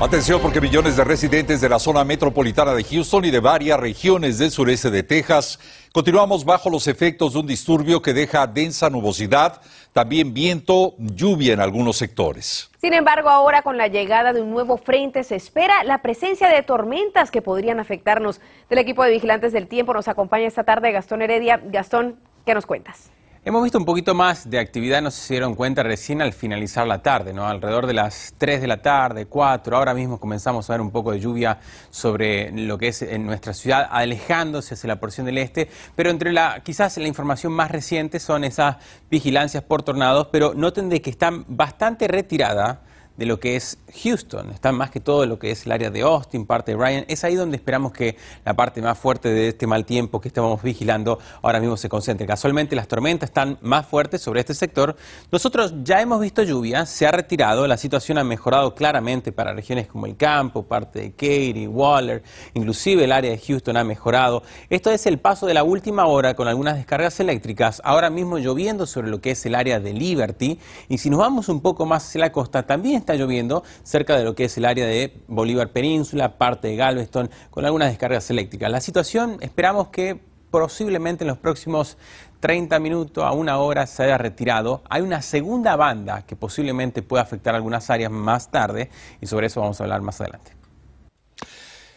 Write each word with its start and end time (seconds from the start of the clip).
Atención 0.00 0.40
porque 0.40 0.60
millones 0.60 0.96
de 0.96 1.02
residentes 1.02 1.60
de 1.60 1.68
la 1.68 1.80
zona 1.80 2.04
metropolitana 2.04 2.72
de 2.72 2.84
Houston 2.84 3.24
y 3.24 3.32
de 3.32 3.40
varias 3.40 3.80
regiones 3.80 4.38
del 4.38 4.52
sureste 4.52 4.90
de 4.90 5.02
Texas 5.02 5.58
continuamos 5.92 6.44
bajo 6.44 6.70
los 6.70 6.86
efectos 6.86 7.32
de 7.32 7.40
un 7.40 7.48
disturbio 7.48 8.00
que 8.00 8.12
deja 8.12 8.46
densa 8.46 8.90
nubosidad, 8.90 9.60
también 9.92 10.32
viento, 10.32 10.94
lluvia 10.98 11.52
en 11.52 11.60
algunos 11.60 11.96
sectores. 11.96 12.70
Sin 12.80 12.94
embargo, 12.94 13.28
ahora 13.28 13.62
con 13.62 13.76
la 13.76 13.88
llegada 13.88 14.32
de 14.32 14.40
un 14.40 14.52
nuevo 14.52 14.76
frente 14.76 15.24
se 15.24 15.34
espera 15.34 15.82
la 15.82 16.00
presencia 16.00 16.48
de 16.48 16.62
tormentas 16.62 17.32
que 17.32 17.42
podrían 17.42 17.80
afectarnos. 17.80 18.40
Del 18.70 18.78
equipo 18.78 19.02
de 19.02 19.10
vigilantes 19.10 19.52
del 19.52 19.66
tiempo 19.66 19.94
nos 19.94 20.06
acompaña 20.06 20.46
esta 20.46 20.62
tarde 20.62 20.92
Gastón 20.92 21.22
Heredia. 21.22 21.60
Gastón, 21.64 22.20
¿qué 22.46 22.54
nos 22.54 22.66
cuentas? 22.66 23.10
Hemos 23.48 23.62
visto 23.62 23.78
un 23.78 23.86
poquito 23.86 24.12
más 24.12 24.50
de 24.50 24.58
actividad, 24.58 25.00
no 25.00 25.10
sé 25.10 25.22
si 25.22 25.32
dieron 25.32 25.54
cuenta 25.54 25.82
recién 25.82 26.20
al 26.20 26.34
finalizar 26.34 26.86
la 26.86 27.00
tarde, 27.00 27.32
¿no? 27.32 27.46
Alrededor 27.46 27.86
de 27.86 27.94
las 27.94 28.34
3 28.36 28.60
de 28.60 28.66
la 28.66 28.82
tarde, 28.82 29.24
4, 29.24 29.74
ahora 29.74 29.94
mismo 29.94 30.20
comenzamos 30.20 30.68
a 30.68 30.74
ver 30.74 30.82
un 30.82 30.90
poco 30.90 31.12
de 31.12 31.20
lluvia 31.20 31.58
sobre 31.88 32.52
lo 32.52 32.76
que 32.76 32.88
es 32.88 33.00
en 33.00 33.24
nuestra 33.24 33.54
ciudad, 33.54 33.88
alejándose 33.90 34.74
hacia 34.74 34.88
la 34.88 35.00
porción 35.00 35.24
del 35.24 35.38
este, 35.38 35.70
pero 35.96 36.10
entre 36.10 36.30
la, 36.30 36.60
quizás 36.62 36.98
la 36.98 37.08
información 37.08 37.54
más 37.54 37.70
reciente 37.70 38.20
son 38.20 38.44
esas 38.44 38.76
vigilancias 39.10 39.62
por 39.62 39.82
tornados, 39.82 40.28
pero 40.30 40.52
noten 40.52 40.90
de 40.90 41.00
que 41.00 41.08
están 41.08 41.46
bastante 41.48 42.06
retiradas 42.06 42.80
de 43.18 43.26
lo 43.26 43.40
que 43.40 43.56
es 43.56 43.78
Houston, 44.04 44.50
está 44.50 44.70
más 44.70 44.90
que 44.92 45.00
todo 45.00 45.26
lo 45.26 45.40
que 45.40 45.50
es 45.50 45.66
el 45.66 45.72
área 45.72 45.90
de 45.90 46.02
Austin, 46.02 46.46
parte 46.46 46.72
de 46.72 46.78
Ryan. 46.78 47.04
Es 47.08 47.24
ahí 47.24 47.34
donde 47.34 47.56
esperamos 47.56 47.92
que 47.92 48.16
la 48.44 48.54
parte 48.54 48.80
más 48.80 48.96
fuerte 48.96 49.28
de 49.28 49.48
este 49.48 49.66
mal 49.66 49.84
tiempo 49.84 50.20
que 50.20 50.28
estamos 50.28 50.62
vigilando 50.62 51.18
ahora 51.42 51.58
mismo 51.58 51.76
se 51.76 51.88
concentre. 51.88 52.28
Casualmente 52.28 52.76
las 52.76 52.86
tormentas 52.86 53.30
están 53.30 53.58
más 53.60 53.86
fuertes 53.86 54.22
sobre 54.22 54.38
este 54.38 54.54
sector. 54.54 54.94
Nosotros 55.32 55.74
ya 55.82 56.00
hemos 56.00 56.20
visto 56.20 56.44
lluvia, 56.44 56.86
se 56.86 57.08
ha 57.08 57.10
retirado, 57.10 57.66
la 57.66 57.76
situación 57.76 58.18
ha 58.18 58.24
mejorado 58.24 58.76
claramente 58.76 59.32
para 59.32 59.52
regiones 59.52 59.88
como 59.88 60.06
el 60.06 60.16
campo, 60.16 60.62
parte 60.62 61.00
de 61.00 61.10
Katy, 61.10 61.66
Waller, 61.66 62.22
inclusive 62.54 63.02
el 63.02 63.10
área 63.10 63.32
de 63.32 63.38
Houston 63.38 63.76
ha 63.76 63.82
mejorado. 63.82 64.44
Esto 64.70 64.92
es 64.92 65.06
el 65.06 65.18
paso 65.18 65.46
de 65.46 65.54
la 65.54 65.64
última 65.64 66.06
hora 66.06 66.34
con 66.34 66.46
algunas 66.46 66.76
descargas 66.76 67.18
eléctricas, 67.18 67.82
ahora 67.84 68.10
mismo 68.10 68.38
lloviendo 68.38 68.86
sobre 68.86 69.08
lo 69.08 69.20
que 69.20 69.32
es 69.32 69.44
el 69.44 69.56
área 69.56 69.80
de 69.80 69.92
Liberty. 69.92 70.60
Y 70.88 70.98
si 70.98 71.10
nos 71.10 71.18
vamos 71.18 71.48
un 71.48 71.60
poco 71.60 71.84
más 71.84 72.06
hacia 72.06 72.20
la 72.20 72.30
costa, 72.30 72.64
también 72.64 73.07
está 73.08 73.14
lloviendo 73.14 73.64
cerca 73.84 74.18
de 74.18 74.24
lo 74.24 74.34
que 74.34 74.44
es 74.44 74.58
el 74.58 74.66
área 74.66 74.84
de 74.84 75.14
Bolívar 75.28 75.70
Península, 75.70 76.36
parte 76.36 76.68
de 76.68 76.76
Galveston, 76.76 77.30
con 77.50 77.64
algunas 77.64 77.88
descargas 77.88 78.28
eléctricas. 78.28 78.70
La 78.70 78.82
situación 78.82 79.38
esperamos 79.40 79.88
que 79.88 80.20
posiblemente 80.50 81.24
en 81.24 81.28
los 81.28 81.38
próximos 81.38 81.96
30 82.40 82.78
minutos 82.80 83.24
a 83.24 83.32
una 83.32 83.56
hora 83.56 83.86
se 83.86 84.02
haya 84.02 84.18
retirado. 84.18 84.82
Hay 84.90 85.00
una 85.00 85.22
segunda 85.22 85.74
banda 85.76 86.26
que 86.26 86.36
posiblemente 86.36 87.00
pueda 87.00 87.22
afectar 87.22 87.54
algunas 87.54 87.88
áreas 87.88 88.12
más 88.12 88.50
tarde 88.50 88.90
y 89.22 89.26
sobre 89.26 89.46
eso 89.46 89.62
vamos 89.62 89.80
a 89.80 89.84
hablar 89.84 90.02
más 90.02 90.20
adelante. 90.20 90.52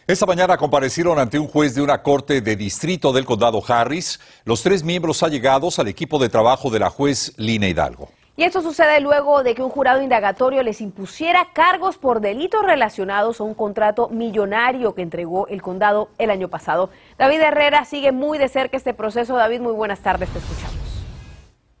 Esta 0.06 0.24
mañana 0.24 0.56
comparecieron 0.56 1.18
ante 1.18 1.38
un 1.38 1.46
juez 1.46 1.74
de 1.74 1.82
una 1.82 2.02
corte 2.02 2.40
de 2.40 2.56
distrito 2.56 3.12
del 3.12 3.26
condado 3.26 3.62
Harris 3.68 4.18
los 4.44 4.62
tres 4.62 4.82
miembros 4.82 5.22
allegados 5.22 5.78
al 5.78 5.88
equipo 5.88 6.18
de 6.18 6.30
trabajo 6.30 6.70
de 6.70 6.78
la 6.78 6.88
juez 6.88 7.34
Lina 7.36 7.68
Hidalgo. 7.68 8.08
Y 8.34 8.44
esto 8.44 8.62
sucede 8.62 9.00
luego 9.00 9.42
de 9.42 9.54
que 9.54 9.62
un 9.62 9.68
jurado 9.68 10.00
indagatorio 10.00 10.62
les 10.62 10.80
impusiera 10.80 11.48
cargos 11.52 11.98
por 11.98 12.20
delitos 12.20 12.64
relacionados 12.64 13.40
a 13.40 13.44
un 13.44 13.52
contrato 13.52 14.08
millonario 14.08 14.94
que 14.94 15.02
entregó 15.02 15.46
el 15.48 15.60
condado 15.60 16.08
el 16.16 16.30
año 16.30 16.48
pasado. 16.48 16.88
David 17.18 17.42
Herrera 17.42 17.84
sigue 17.84 18.10
muy 18.10 18.38
de 18.38 18.48
cerca 18.48 18.78
este 18.78 18.94
proceso. 18.94 19.36
David, 19.36 19.60
muy 19.60 19.74
buenas 19.74 20.00
tardes, 20.00 20.30
te 20.30 20.38
escuchamos. 20.38 20.76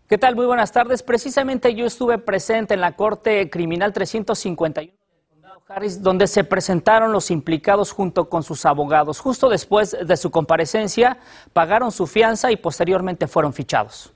¿Qué 0.06 0.18
tal? 0.18 0.36
Muy 0.36 0.44
buenas 0.44 0.72
tardes. 0.72 1.02
Precisamente 1.02 1.74
yo 1.74 1.86
estuve 1.86 2.18
presente 2.18 2.74
en 2.74 2.82
la 2.82 2.96
Corte 2.96 3.48
Criminal 3.48 3.94
351 3.94 4.92
del 4.92 5.26
condado 5.26 5.62
Harris, 5.66 6.02
donde 6.02 6.26
se 6.26 6.44
presentaron 6.44 7.12
los 7.12 7.30
implicados 7.30 7.92
junto 7.92 8.28
con 8.28 8.42
sus 8.42 8.66
abogados. 8.66 9.20
Justo 9.20 9.48
después 9.48 9.96
de 10.04 10.16
su 10.18 10.30
comparecencia, 10.30 11.16
pagaron 11.54 11.90
su 11.92 12.06
fianza 12.06 12.52
y 12.52 12.56
posteriormente 12.56 13.26
fueron 13.26 13.54
fichados. 13.54 14.12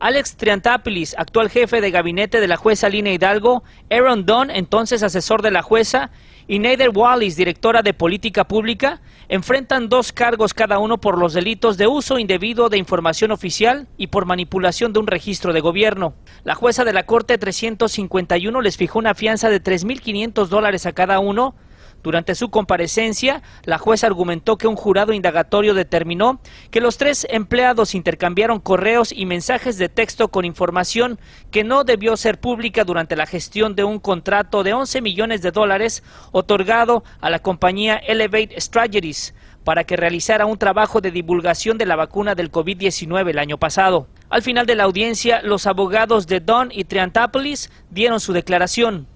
Alex 0.00 0.36
Triantapilis, 0.36 1.16
actual 1.18 1.50
jefe 1.50 1.80
de 1.80 1.90
gabinete 1.90 2.40
de 2.40 2.46
la 2.46 2.56
jueza 2.56 2.88
Lina 2.88 3.10
Hidalgo, 3.10 3.64
Aaron 3.90 4.24
Dunn, 4.26 4.50
entonces 4.50 5.02
asesor 5.02 5.42
de 5.42 5.50
la 5.50 5.62
jueza, 5.62 6.10
y 6.46 6.60
Nader 6.60 6.90
Wallis, 6.90 7.34
directora 7.34 7.82
de 7.82 7.94
política 7.94 8.46
pública, 8.46 9.00
enfrentan 9.28 9.88
dos 9.88 10.12
cargos 10.12 10.54
cada 10.54 10.78
uno 10.78 10.98
por 10.98 11.18
los 11.18 11.34
delitos 11.34 11.76
de 11.76 11.88
uso 11.88 12.18
indebido 12.18 12.68
de 12.68 12.78
información 12.78 13.32
oficial 13.32 13.88
y 13.96 14.06
por 14.06 14.24
manipulación 14.24 14.92
de 14.92 15.00
un 15.00 15.08
registro 15.08 15.52
de 15.52 15.60
gobierno. 15.60 16.14
La 16.44 16.54
jueza 16.54 16.84
de 16.84 16.92
la 16.92 17.04
Corte 17.04 17.36
351 17.36 18.60
les 18.62 18.76
fijó 18.76 19.00
una 19.00 19.14
fianza 19.14 19.50
de 19.50 19.62
3.500 19.62 20.46
dólares 20.46 20.86
a 20.86 20.92
cada 20.92 21.18
uno 21.18 21.56
durante 22.02 22.34
su 22.34 22.50
comparecencia, 22.50 23.42
la 23.64 23.78
jueza 23.78 24.06
argumentó 24.06 24.56
que 24.56 24.68
un 24.68 24.76
jurado 24.76 25.12
indagatorio 25.12 25.74
determinó 25.74 26.40
que 26.70 26.80
los 26.80 26.96
tres 26.96 27.26
empleados 27.30 27.94
intercambiaron 27.94 28.60
correos 28.60 29.12
y 29.12 29.26
mensajes 29.26 29.78
de 29.78 29.88
texto 29.88 30.28
con 30.28 30.44
información 30.44 31.18
que 31.50 31.64
no 31.64 31.84
debió 31.84 32.16
ser 32.16 32.38
pública 32.38 32.84
durante 32.84 33.16
la 33.16 33.26
gestión 33.26 33.74
de 33.74 33.84
un 33.84 33.98
contrato 33.98 34.62
de 34.62 34.74
11 34.74 35.00
millones 35.02 35.42
de 35.42 35.50
dólares 35.50 36.02
otorgado 36.32 37.02
a 37.20 37.30
la 37.30 37.40
compañía 37.40 37.96
Elevate 37.96 38.60
Strategies 38.60 39.34
para 39.64 39.84
que 39.84 39.96
realizara 39.96 40.46
un 40.46 40.56
trabajo 40.56 41.00
de 41.00 41.10
divulgación 41.10 41.76
de 41.76 41.84
la 41.84 41.96
vacuna 41.96 42.34
del 42.34 42.50
COVID-19 42.50 43.28
el 43.28 43.38
año 43.38 43.58
pasado. 43.58 44.06
Al 44.30 44.42
final 44.42 44.66
de 44.66 44.74
la 44.74 44.84
audiencia, 44.84 45.42
los 45.42 45.66
abogados 45.66 46.26
de 46.26 46.40
Don 46.40 46.70
y 46.72 46.84
Triantapolis 46.84 47.70
dieron 47.90 48.20
su 48.20 48.32
declaración. 48.32 49.06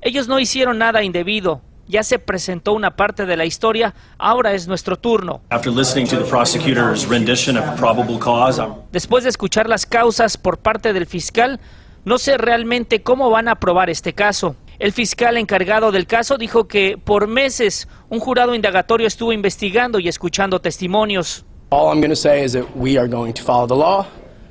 Ellos 0.00 0.28
no 0.28 0.38
hicieron 0.38 0.78
nada 0.78 1.02
indebido. 1.02 1.60
Ya 1.86 2.02
se 2.02 2.18
presentó 2.18 2.72
una 2.72 2.96
parte 2.96 3.26
de 3.26 3.36
la 3.36 3.44
historia, 3.44 3.94
ahora 4.16 4.54
es 4.54 4.66
nuestro 4.66 4.96
turno. 4.96 5.42
Después 8.90 9.24
de 9.24 9.30
escuchar 9.30 9.68
las 9.68 9.84
causas 9.84 10.38
por 10.38 10.58
parte 10.58 10.94
del 10.94 11.06
fiscal, 11.06 11.60
no 12.04 12.18
sé 12.18 12.38
realmente 12.38 13.02
cómo 13.02 13.28
van 13.30 13.48
a 13.48 13.56
probar 13.56 13.90
este 13.90 14.14
caso. 14.14 14.56
El 14.78 14.92
fiscal 14.92 15.36
encargado 15.36 15.92
del 15.92 16.06
caso 16.06 16.36
dijo 16.36 16.66
que 16.66 16.98
por 17.02 17.28
meses 17.28 17.86
un 18.08 18.18
jurado 18.18 18.54
indagatorio 18.54 19.06
estuvo 19.06 19.32
investigando 19.32 19.98
y 19.98 20.08
escuchando 20.08 20.60
testimonios. 20.60 21.44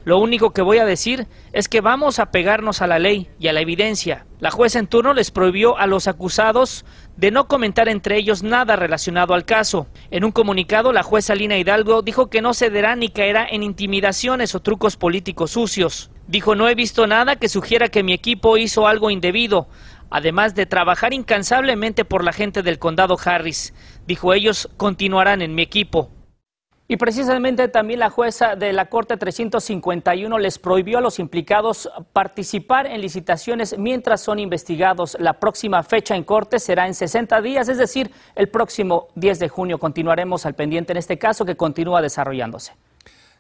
Lo 0.06 0.18
único 0.18 0.52
que 0.52 0.62
voy 0.62 0.80
a 0.80 0.86
decir 0.86 1.28
es 1.54 1.70
que 1.70 1.80
vamos 1.80 2.20
a 2.20 2.32
pegarnos 2.32 2.82
a 2.82 2.88
la 2.88 3.00
ley 3.00 3.30
y 3.40 3.48
a 3.48 3.54
la 3.54 3.62
evidencia. 3.62 4.26
La 4.40 4.52
jueza 4.52 4.80
en 4.80 4.88
turno 4.88 5.14
les 5.14 5.32
prohibió 5.32 5.78
a 5.78 5.88
los 5.88 6.08
acusados 6.08 6.84
de 7.16 7.32
no 7.32 7.48
comentar 7.48 7.88
entre 7.88 8.18
ellos 8.18 8.44
nada 8.44 8.76
relacionado 8.76 9.34
al 9.34 9.46
caso. 9.46 9.88
En 10.12 10.26
un 10.26 10.34
comunicado, 10.34 10.92
la 10.92 11.04
jueza 11.04 11.36
Lina 11.36 11.58
Hidalgo 11.58 12.02
dijo 12.02 12.30
que 12.30 12.42
no 12.42 12.54
cederá 12.54 12.98
ni 12.98 13.10
caerá 13.10 13.48
en 13.50 13.64
intimidaciones 13.64 14.56
o 14.56 14.62
trucos 14.62 14.98
políticos 14.98 15.52
sucios. 15.52 16.12
Dijo, 16.28 16.56
no 16.56 16.68
he 16.68 16.76
visto 16.76 17.08
nada 17.08 17.38
que 17.38 17.48
sugiera 17.48 17.88
que 17.88 18.04
mi 18.04 18.12
equipo 18.12 18.58
hizo 18.58 18.88
algo 18.88 19.10
indebido, 19.10 19.68
además 20.10 20.56
de 20.56 20.66
trabajar 20.66 21.14
incansablemente 21.14 22.06
por 22.06 22.24
la 22.24 22.34
gente 22.34 22.62
del 22.62 22.80
condado 22.80 23.18
Harris. 23.24 23.74
Dijo, 24.06 24.34
ellos 24.34 24.70
continuarán 24.78 25.42
en 25.42 25.56
mi 25.56 25.62
equipo. 25.62 26.12
Y 26.86 26.98
precisamente 26.98 27.70
también 27.70 28.02
la 28.02 28.10
jueza 28.10 28.56
de 28.58 28.74
la 28.74 28.90
Corte 28.90 29.16
351 29.16 30.38
les 30.38 30.60
prohibió 30.60 30.98
a 30.98 31.02
los 31.02 31.18
implicados 31.18 31.90
participar 32.12 32.88
en 32.88 33.00
licitaciones 33.00 33.78
mientras 33.78 34.20
son 34.20 34.38
investigados. 34.38 35.16
La 35.20 35.34
próxima 35.40 35.82
fecha 35.84 36.16
en 36.16 36.26
corte 36.26 36.60
será 36.60 36.86
en 36.86 36.94
60 36.94 37.42
días, 37.42 37.70
es 37.70 37.78
decir, 37.78 38.12
el 38.36 38.50
próximo 38.50 39.08
10 39.16 39.40
de 39.40 39.50
junio. 39.50 39.80
Continuaremos 39.80 40.46
al 40.46 40.56
pendiente 40.56 40.92
en 40.92 40.98
este 40.98 41.18
caso 41.18 41.46
que 41.46 41.56
continúa 41.56 42.02
desarrollándose. 42.02 42.74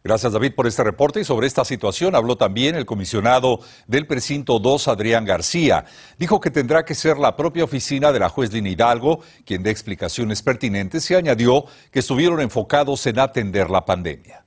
Gracias 0.05 0.33
David 0.33 0.53
por 0.53 0.67
este 0.67 0.83
reporte 0.83 1.21
y 1.21 1.23
sobre 1.23 1.47
esta 1.47 1.63
situación 1.63 2.13
habló 2.13 2.35
también 2.35 2.75
el 2.75 2.85
comisionado 2.85 3.61
del 3.87 4.05
precinto 4.05 4.59
2, 4.59 4.89
Adrián 4.89 5.23
García. 5.23 5.85
Dijo 6.19 6.41
que 6.41 6.51
tendrá 6.51 6.83
que 6.83 6.93
ser 6.93 7.17
la 7.17 7.37
propia 7.37 7.63
oficina 7.63 8.11
de 8.11 8.19
la 8.19 8.27
juez 8.27 8.51
Lina 8.51 8.67
Hidalgo 8.67 9.21
quien 9.45 9.63
dé 9.63 9.71
explicaciones 9.71 10.41
pertinentes 10.41 11.09
y 11.09 11.15
añadió 11.15 11.63
que 11.89 11.99
estuvieron 11.99 12.41
enfocados 12.41 13.07
en 13.07 13.17
atender 13.17 13.69
la 13.69 13.85
pandemia. 13.85 14.43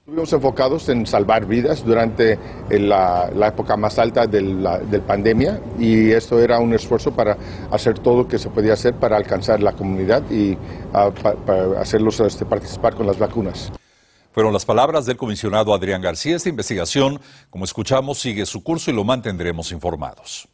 Estuvimos 0.00 0.32
enfocados 0.32 0.88
en 0.88 1.06
salvar 1.06 1.46
vidas 1.46 1.84
durante 1.84 2.36
la, 2.70 3.30
época 3.46 3.76
más 3.76 4.00
alta 4.00 4.26
de 4.26 4.42
la 4.42 4.80
pandemia 5.06 5.60
y 5.78 6.10
esto 6.10 6.40
era 6.40 6.58
un 6.58 6.74
esfuerzo 6.74 7.12
para 7.12 7.36
hacer 7.70 8.00
todo 8.00 8.22
lo 8.22 8.28
que 8.28 8.38
se 8.38 8.50
podía 8.50 8.72
hacer 8.72 8.94
para 8.94 9.16
alcanzar 9.16 9.62
la 9.62 9.70
comunidad 9.70 10.28
y 10.32 10.58
ah, 10.92 11.12
hacerlos 11.78 12.18
este, 12.18 12.44
participar 12.44 12.96
con 12.96 13.06
las 13.06 13.18
vacunas. 13.20 13.70
Fueron 14.36 14.52
las 14.52 14.66
palabras 14.66 15.06
del 15.06 15.16
comisionado 15.16 15.72
Adrián 15.72 16.02
García. 16.02 16.36
Esta 16.36 16.50
investigación, 16.50 17.18
como 17.48 17.64
escuchamos, 17.64 18.18
sigue 18.18 18.44
su 18.44 18.62
curso 18.62 18.90
y 18.90 18.94
lo 18.94 19.02
mantendremos 19.02 19.72
informados. 19.72 20.46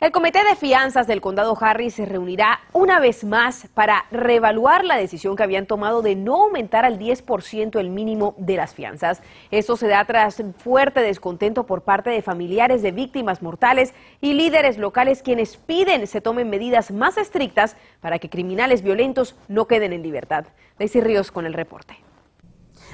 El 0.00 0.12
Comité 0.12 0.44
de 0.44 0.54
Fianzas 0.54 1.06
del 1.06 1.22
Condado 1.22 1.56
Harris 1.58 1.94
se 1.94 2.04
reunirá 2.04 2.60
una 2.74 3.00
vez 3.00 3.24
más 3.24 3.68
para 3.72 4.04
reevaluar 4.10 4.84
la 4.84 4.98
decisión 4.98 5.34
que 5.34 5.44
habían 5.44 5.64
tomado 5.64 6.02
de 6.02 6.14
no 6.14 6.42
aumentar 6.42 6.84
al 6.84 6.98
10% 6.98 7.80
el 7.80 7.88
mínimo 7.88 8.34
de 8.36 8.56
las 8.56 8.74
fianzas. 8.74 9.22
Esto 9.50 9.78
se 9.78 9.88
da 9.88 10.04
tras 10.04 10.42
fuerte 10.58 11.00
descontento 11.00 11.64
por 11.64 11.80
parte 11.80 12.10
de 12.10 12.20
familiares 12.20 12.82
de 12.82 12.92
víctimas 12.92 13.40
mortales 13.40 13.94
y 14.20 14.34
líderes 14.34 14.76
locales 14.76 15.22
quienes 15.22 15.56
piden 15.56 16.06
se 16.06 16.20
tomen 16.20 16.50
medidas 16.50 16.90
más 16.90 17.16
estrictas 17.16 17.76
para 18.02 18.18
que 18.18 18.28
criminales 18.28 18.82
violentos 18.82 19.36
no 19.48 19.66
queden 19.66 19.94
en 19.94 20.02
libertad. 20.02 20.44
Daisy 20.78 21.00
Ríos 21.00 21.32
con 21.32 21.46
el 21.46 21.54
reporte. 21.54 21.96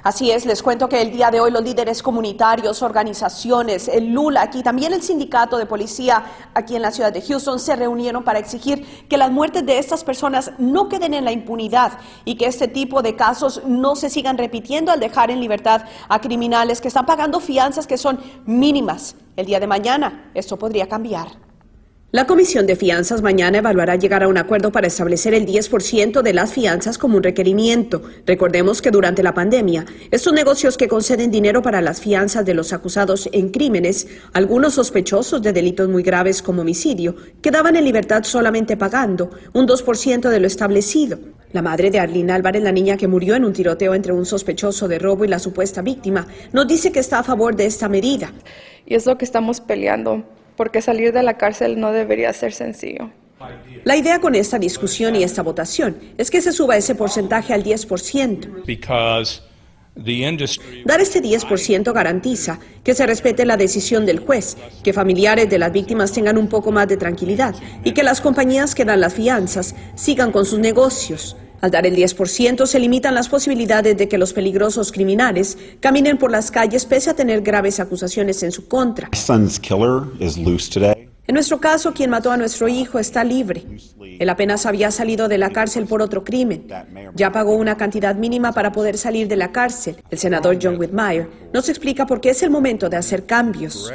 Así 0.02 0.30
es, 0.30 0.46
les 0.46 0.62
cuento 0.62 0.88
que 0.88 1.02
el 1.02 1.10
día 1.10 1.30
de 1.30 1.40
hoy 1.40 1.50
los 1.50 1.62
líderes 1.62 2.02
comunitarios, 2.02 2.82
organizaciones, 2.82 3.88
el 3.88 4.12
LULA 4.12 4.42
aquí, 4.42 4.62
también 4.62 4.92
el 4.92 5.02
sindicato 5.02 5.58
de 5.58 5.66
policía 5.66 6.24
aquí 6.54 6.76
en 6.76 6.82
la 6.82 6.92
ciudad 6.92 7.12
de 7.12 7.20
Houston 7.20 7.58
se 7.58 7.74
reunieron 7.74 8.22
para 8.22 8.38
exigir 8.38 8.86
que 9.08 9.16
las 9.16 9.30
muertes 9.30 9.66
de 9.66 9.78
estas 9.78 10.04
personas 10.04 10.52
no 10.58 10.88
queden 10.88 11.14
en 11.14 11.24
la 11.24 11.32
impunidad 11.32 11.98
y 12.24 12.36
que 12.36 12.46
este 12.46 12.68
tipo 12.68 13.02
de 13.02 13.16
casos 13.16 13.62
no 13.66 13.96
se 13.96 14.08
sigan 14.08 14.38
repitiendo 14.38 14.92
al 14.92 15.00
dejar 15.00 15.30
en 15.30 15.40
libertad 15.40 15.82
a 16.08 16.20
criminales 16.20 16.80
que 16.80 16.88
están 16.88 17.06
pagando 17.06 17.40
fianzas 17.40 17.86
que 17.86 17.98
son 17.98 18.20
mínimas. 18.46 19.16
El 19.36 19.46
día 19.46 19.58
de 19.58 19.66
mañana 19.66 20.30
esto 20.34 20.56
podría 20.56 20.88
cambiar. 20.88 21.47
La 22.10 22.26
Comisión 22.26 22.66
de 22.66 22.74
Fianzas 22.74 23.20
mañana 23.20 23.58
evaluará 23.58 23.96
llegar 23.96 24.22
a 24.22 24.28
un 24.28 24.38
acuerdo 24.38 24.72
para 24.72 24.86
establecer 24.86 25.34
el 25.34 25.44
10% 25.44 26.22
de 26.22 26.32
las 26.32 26.54
fianzas 26.54 26.96
como 26.96 27.18
un 27.18 27.22
requerimiento. 27.22 28.00
Recordemos 28.24 28.80
que 28.80 28.90
durante 28.90 29.22
la 29.22 29.34
pandemia, 29.34 29.84
estos 30.10 30.32
negocios 30.32 30.78
que 30.78 30.88
conceden 30.88 31.30
dinero 31.30 31.60
para 31.60 31.82
las 31.82 32.00
fianzas 32.00 32.46
de 32.46 32.54
los 32.54 32.72
acusados 32.72 33.28
en 33.32 33.50
crímenes, 33.50 34.08
algunos 34.32 34.72
sospechosos 34.72 35.42
de 35.42 35.52
delitos 35.52 35.90
muy 35.90 36.02
graves 36.02 36.40
como 36.40 36.62
homicidio, 36.62 37.14
quedaban 37.42 37.76
en 37.76 37.84
libertad 37.84 38.24
solamente 38.24 38.78
pagando 38.78 39.30
un 39.52 39.68
2% 39.68 40.30
de 40.30 40.40
lo 40.40 40.46
establecido. 40.46 41.18
La 41.52 41.60
madre 41.60 41.90
de 41.90 41.98
Arlene 41.98 42.32
Álvarez, 42.32 42.62
la 42.62 42.72
niña 42.72 42.96
que 42.96 43.06
murió 43.06 43.34
en 43.34 43.44
un 43.44 43.52
tiroteo 43.52 43.94
entre 43.94 44.14
un 44.14 44.24
sospechoso 44.24 44.88
de 44.88 44.98
robo 44.98 45.26
y 45.26 45.28
la 45.28 45.38
supuesta 45.38 45.82
víctima, 45.82 46.26
nos 46.54 46.66
dice 46.66 46.90
que 46.90 47.00
está 47.00 47.18
a 47.18 47.22
favor 47.22 47.54
de 47.54 47.66
esta 47.66 47.86
medida. 47.86 48.32
Y 48.86 48.94
es 48.94 49.04
lo 49.04 49.18
que 49.18 49.26
estamos 49.26 49.60
peleando 49.60 50.24
porque 50.58 50.82
salir 50.82 51.12
de 51.12 51.22
la 51.22 51.38
cárcel 51.38 51.80
no 51.80 51.92
debería 51.92 52.32
ser 52.32 52.52
sencillo. 52.52 53.10
La 53.84 53.96
idea 53.96 54.20
con 54.20 54.34
esta 54.34 54.58
discusión 54.58 55.14
y 55.14 55.22
esta 55.22 55.42
votación 55.42 55.96
es 56.18 56.32
que 56.32 56.42
se 56.42 56.50
suba 56.50 56.76
ese 56.76 56.96
porcentaje 56.96 57.54
al 57.54 57.62
10%. 57.62 58.64
Dar 60.84 61.00
este 61.00 61.22
10% 61.22 61.92
garantiza 61.92 62.58
que 62.82 62.94
se 62.94 63.06
respete 63.06 63.46
la 63.46 63.56
decisión 63.56 64.04
del 64.04 64.18
juez, 64.18 64.56
que 64.82 64.92
familiares 64.92 65.48
de 65.48 65.58
las 65.60 65.72
víctimas 65.72 66.12
tengan 66.12 66.36
un 66.36 66.48
poco 66.48 66.72
más 66.72 66.88
de 66.88 66.96
tranquilidad 66.96 67.54
y 67.84 67.92
que 67.92 68.02
las 68.02 68.20
compañías 68.20 68.74
que 68.74 68.84
dan 68.84 69.00
las 69.00 69.14
fianzas 69.14 69.76
sigan 69.94 70.32
con 70.32 70.44
sus 70.44 70.58
negocios. 70.58 71.36
Al 71.60 71.70
dar 71.70 71.86
el 71.86 71.96
10%, 71.96 72.66
se 72.66 72.78
limitan 72.78 73.14
las 73.14 73.28
posibilidades 73.28 73.96
de 73.96 74.08
que 74.08 74.18
los 74.18 74.32
peligrosos 74.32 74.92
criminales 74.92 75.58
caminen 75.80 76.18
por 76.18 76.30
las 76.30 76.50
calles 76.50 76.86
pese 76.86 77.10
a 77.10 77.14
tener 77.14 77.40
graves 77.40 77.80
acusaciones 77.80 78.42
en 78.42 78.52
su 78.52 78.68
contra. 78.68 79.08
En 81.28 81.34
nuestro 81.34 81.60
caso, 81.60 81.92
quien 81.92 82.08
mató 82.08 82.30
a 82.30 82.38
nuestro 82.38 82.68
hijo 82.68 82.98
está 82.98 83.22
libre. 83.22 83.62
Él 84.18 84.30
apenas 84.30 84.64
había 84.64 84.90
salido 84.90 85.28
de 85.28 85.36
la 85.36 85.50
cárcel 85.50 85.84
por 85.86 86.00
otro 86.00 86.24
crimen. 86.24 86.66
Ya 87.14 87.30
pagó 87.30 87.54
una 87.54 87.76
cantidad 87.76 88.14
mínima 88.14 88.52
para 88.52 88.72
poder 88.72 88.96
salir 88.96 89.28
de 89.28 89.36
la 89.36 89.52
cárcel. 89.52 89.96
El 90.10 90.18
senador 90.18 90.58
John 90.60 90.78
Whitmire 90.78 91.28
nos 91.52 91.68
explica 91.68 92.06
por 92.06 92.22
qué 92.22 92.30
es 92.30 92.42
el 92.42 92.48
momento 92.48 92.88
de 92.88 92.96
hacer 92.96 93.26
cambios. 93.26 93.92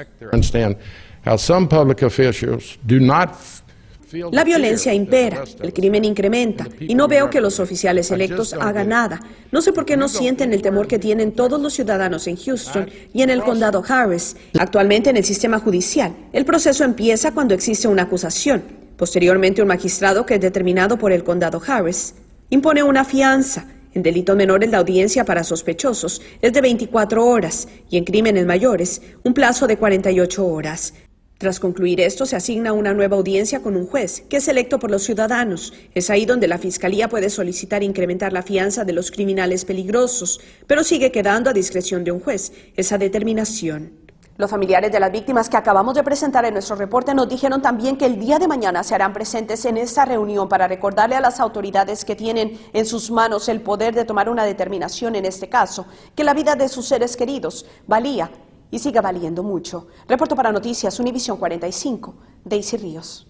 La 4.31 4.43
violencia 4.43 4.93
impera, 4.93 5.43
el 5.61 5.73
crimen 5.73 6.05
incrementa 6.05 6.67
y 6.79 6.93
no 6.93 7.07
veo 7.07 7.31
que 7.31 7.41
los 7.41 7.59
oficiales 7.59 8.11
electos 8.11 8.53
hagan 8.53 8.89
nada. 8.89 9.19
No 9.51 9.59
sé 9.59 9.73
por 9.73 9.85
qué 9.85 9.97
no 9.97 10.07
sienten 10.07 10.53
el 10.53 10.61
temor 10.61 10.87
que 10.87 10.99
tienen 10.99 11.31
todos 11.31 11.59
los 11.59 11.73
ciudadanos 11.73 12.27
en 12.27 12.37
Houston 12.37 12.89
y 13.11 13.23
en 13.23 13.31
el 13.31 13.41
condado 13.41 13.83
Harris. 13.87 14.35
Actualmente 14.59 15.09
en 15.09 15.17
el 15.17 15.25
sistema 15.25 15.59
judicial, 15.59 16.15
el 16.31 16.45
proceso 16.45 16.83
empieza 16.83 17.31
cuando 17.31 17.55
existe 17.55 17.87
una 17.87 18.03
acusación. 18.03 18.63
Posteriormente, 18.97 19.63
un 19.63 19.67
magistrado 19.67 20.27
que 20.27 20.35
es 20.35 20.41
determinado 20.41 20.97
por 20.97 21.11
el 21.11 21.23
condado 21.23 21.59
Harris 21.65 22.13
impone 22.51 22.83
una 22.83 23.05
fianza. 23.05 23.65
En 23.95 24.03
delitos 24.03 24.35
menores 24.35 24.69
la 24.69 24.77
audiencia 24.79 25.25
para 25.25 25.43
sospechosos 25.43 26.21
es 26.41 26.53
de 26.53 26.61
24 26.61 27.25
horas 27.25 27.67
y 27.89 27.97
en 27.97 28.03
crímenes 28.03 28.45
mayores 28.45 29.01
un 29.23 29.33
plazo 29.33 29.65
de 29.65 29.77
48 29.77 30.45
horas. 30.45 30.93
Tras 31.37 31.59
concluir 31.59 31.99
esto, 31.99 32.25
se 32.25 32.35
asigna 32.35 32.73
una 32.73 32.93
nueva 32.93 33.17
audiencia 33.17 33.61
con 33.61 33.75
un 33.75 33.85
juez, 33.85 34.21
que 34.29 34.37
es 34.37 34.47
electo 34.47 34.79
por 34.79 34.91
los 34.91 35.03
ciudadanos. 35.03 35.73
Es 35.93 36.09
ahí 36.09 36.25
donde 36.25 36.47
la 36.47 36.57
Fiscalía 36.57 37.09
puede 37.09 37.29
solicitar 37.29 37.83
incrementar 37.83 38.31
la 38.31 38.43
fianza 38.43 38.85
de 38.85 38.93
los 38.93 39.11
criminales 39.11 39.65
peligrosos, 39.65 40.39
pero 40.67 40.83
sigue 40.83 41.11
quedando 41.11 41.49
a 41.49 41.53
discreción 41.53 42.03
de 42.03 42.11
un 42.11 42.21
juez 42.21 42.53
esa 42.77 42.97
determinación. 42.97 44.03
Los 44.35 44.49
familiares 44.49 44.91
de 44.91 44.99
las 44.99 45.11
víctimas 45.11 45.47
que 45.47 45.57
acabamos 45.57 45.93
de 45.93 46.01
presentar 46.01 46.43
en 46.45 46.53
nuestro 46.53 46.75
reporte 46.75 47.13
nos 47.13 47.29
dijeron 47.29 47.61
también 47.61 47.97
que 47.97 48.05
el 48.07 48.19
día 48.19 48.39
de 48.39 48.47
mañana 48.47 48.83
se 48.83 48.95
harán 48.95 49.13
presentes 49.13 49.63
en 49.65 49.77
esta 49.77 50.05
reunión 50.05 50.49
para 50.49 50.67
recordarle 50.67 51.15
a 51.15 51.21
las 51.21 51.39
autoridades 51.39 52.03
que 52.03 52.15
tienen 52.15 52.59
en 52.73 52.85
sus 52.87 53.11
manos 53.11 53.47
el 53.47 53.61
poder 53.61 53.93
de 53.93 54.05
tomar 54.05 54.29
una 54.29 54.43
determinación 54.43 55.15
en 55.15 55.25
este 55.25 55.49
caso, 55.49 55.85
que 56.15 56.23
la 56.23 56.33
vida 56.33 56.55
de 56.55 56.67
sus 56.67 56.87
seres 56.87 57.15
queridos 57.15 57.67
valía 57.85 58.31
y 58.73 58.79
sigue 58.79 58.99
valiendo 59.01 59.43
mucho. 59.43 59.87
Reporto 60.07 60.35
para 60.35 60.51
Noticias 60.51 60.99
Univisión 60.99 61.37
45, 61.37 62.15
Daisy 62.43 62.77
Ríos. 62.77 63.27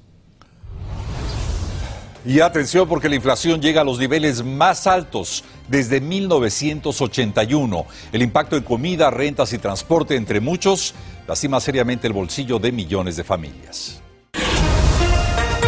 Y 2.25 2.40
atención 2.40 2.88
porque 2.88 3.10
la 3.10 3.16
inflación 3.16 3.62
llega 3.62 3.81
a 3.81 3.84
los 3.84 4.00
niveles 4.00 4.42
más 4.42 4.88
altos 4.88 5.44
desde 5.68 6.00
1981. 6.00 7.86
El 8.13 8.22
impacto 8.22 8.56
en 8.56 8.63
comida, 8.63 9.12
rentas 9.12 9.51
y 9.51 9.57
transporte, 9.57 10.16
entre 10.16 10.40
muchos, 10.40 10.94
lastima 11.28 11.60
seriamente 11.60 12.07
el 12.07 12.13
bolsillo 12.13 12.57
de 12.57 12.72
millones 12.72 13.18
de 13.18 13.25
familias. 13.25 14.01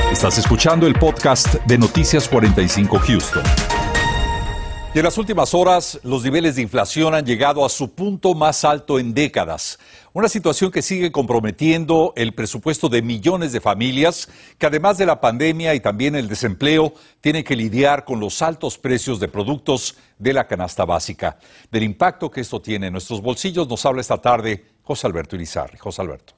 Estás 0.10 0.38
escuchando 0.38 0.88
el 0.88 0.98
podcast 0.98 1.56
de 1.66 1.78
Noticias 1.78 2.30
45 2.30 2.98
Houston. 3.00 3.44
Y 4.96 5.00
en 5.00 5.04
las 5.04 5.18
últimas 5.18 5.54
horas, 5.54 6.00
los 6.04 6.24
niveles 6.24 6.56
de 6.56 6.62
inflación 6.62 7.14
han 7.14 7.26
llegado 7.26 7.66
a 7.66 7.70
su 7.70 7.92
punto 7.92 8.34
más 8.34 8.64
alto 8.64 8.98
en 8.98 9.14
décadas. 9.14 9.78
Una 10.14 10.30
situación 10.30 10.72
que 10.72 10.82
sigue 10.82 11.12
comprometiendo 11.12 12.14
el 12.16 12.34
presupuesto 12.34 12.88
de 12.88 13.02
millones 13.02 13.52
de 13.52 13.60
familias 13.60 14.30
que 14.58 14.68
además 14.68 14.98
de 14.98 15.06
la 15.06 15.20
pandemia 15.20 15.76
y 15.76 15.82
también 15.82 16.16
el 16.16 16.30
desempleo, 16.30 16.94
tienen 17.20 17.44
que 17.44 17.58
lidiar 17.58 18.06
con 18.06 18.22
los 18.22 18.42
altos 18.42 18.78
precios 18.78 19.20
de 19.20 19.28
productos 19.28 19.98
de 20.18 20.32
la 20.32 20.48
canasta 20.48 20.86
básica. 20.86 21.40
Del 21.70 21.84
impacto 21.84 22.32
que 22.32 22.40
esto 22.40 22.62
tiene 22.62 22.88
en 22.88 22.94
nuestros 22.94 23.22
bolsillos 23.22 23.68
nos 23.68 23.86
habla 23.86 24.00
esta 24.00 24.22
tarde 24.22 24.64
José 24.82 25.08
Alberto 25.08 25.36
Irizarry. 25.36 25.78
José 25.78 26.04
Alberto. 26.04 26.36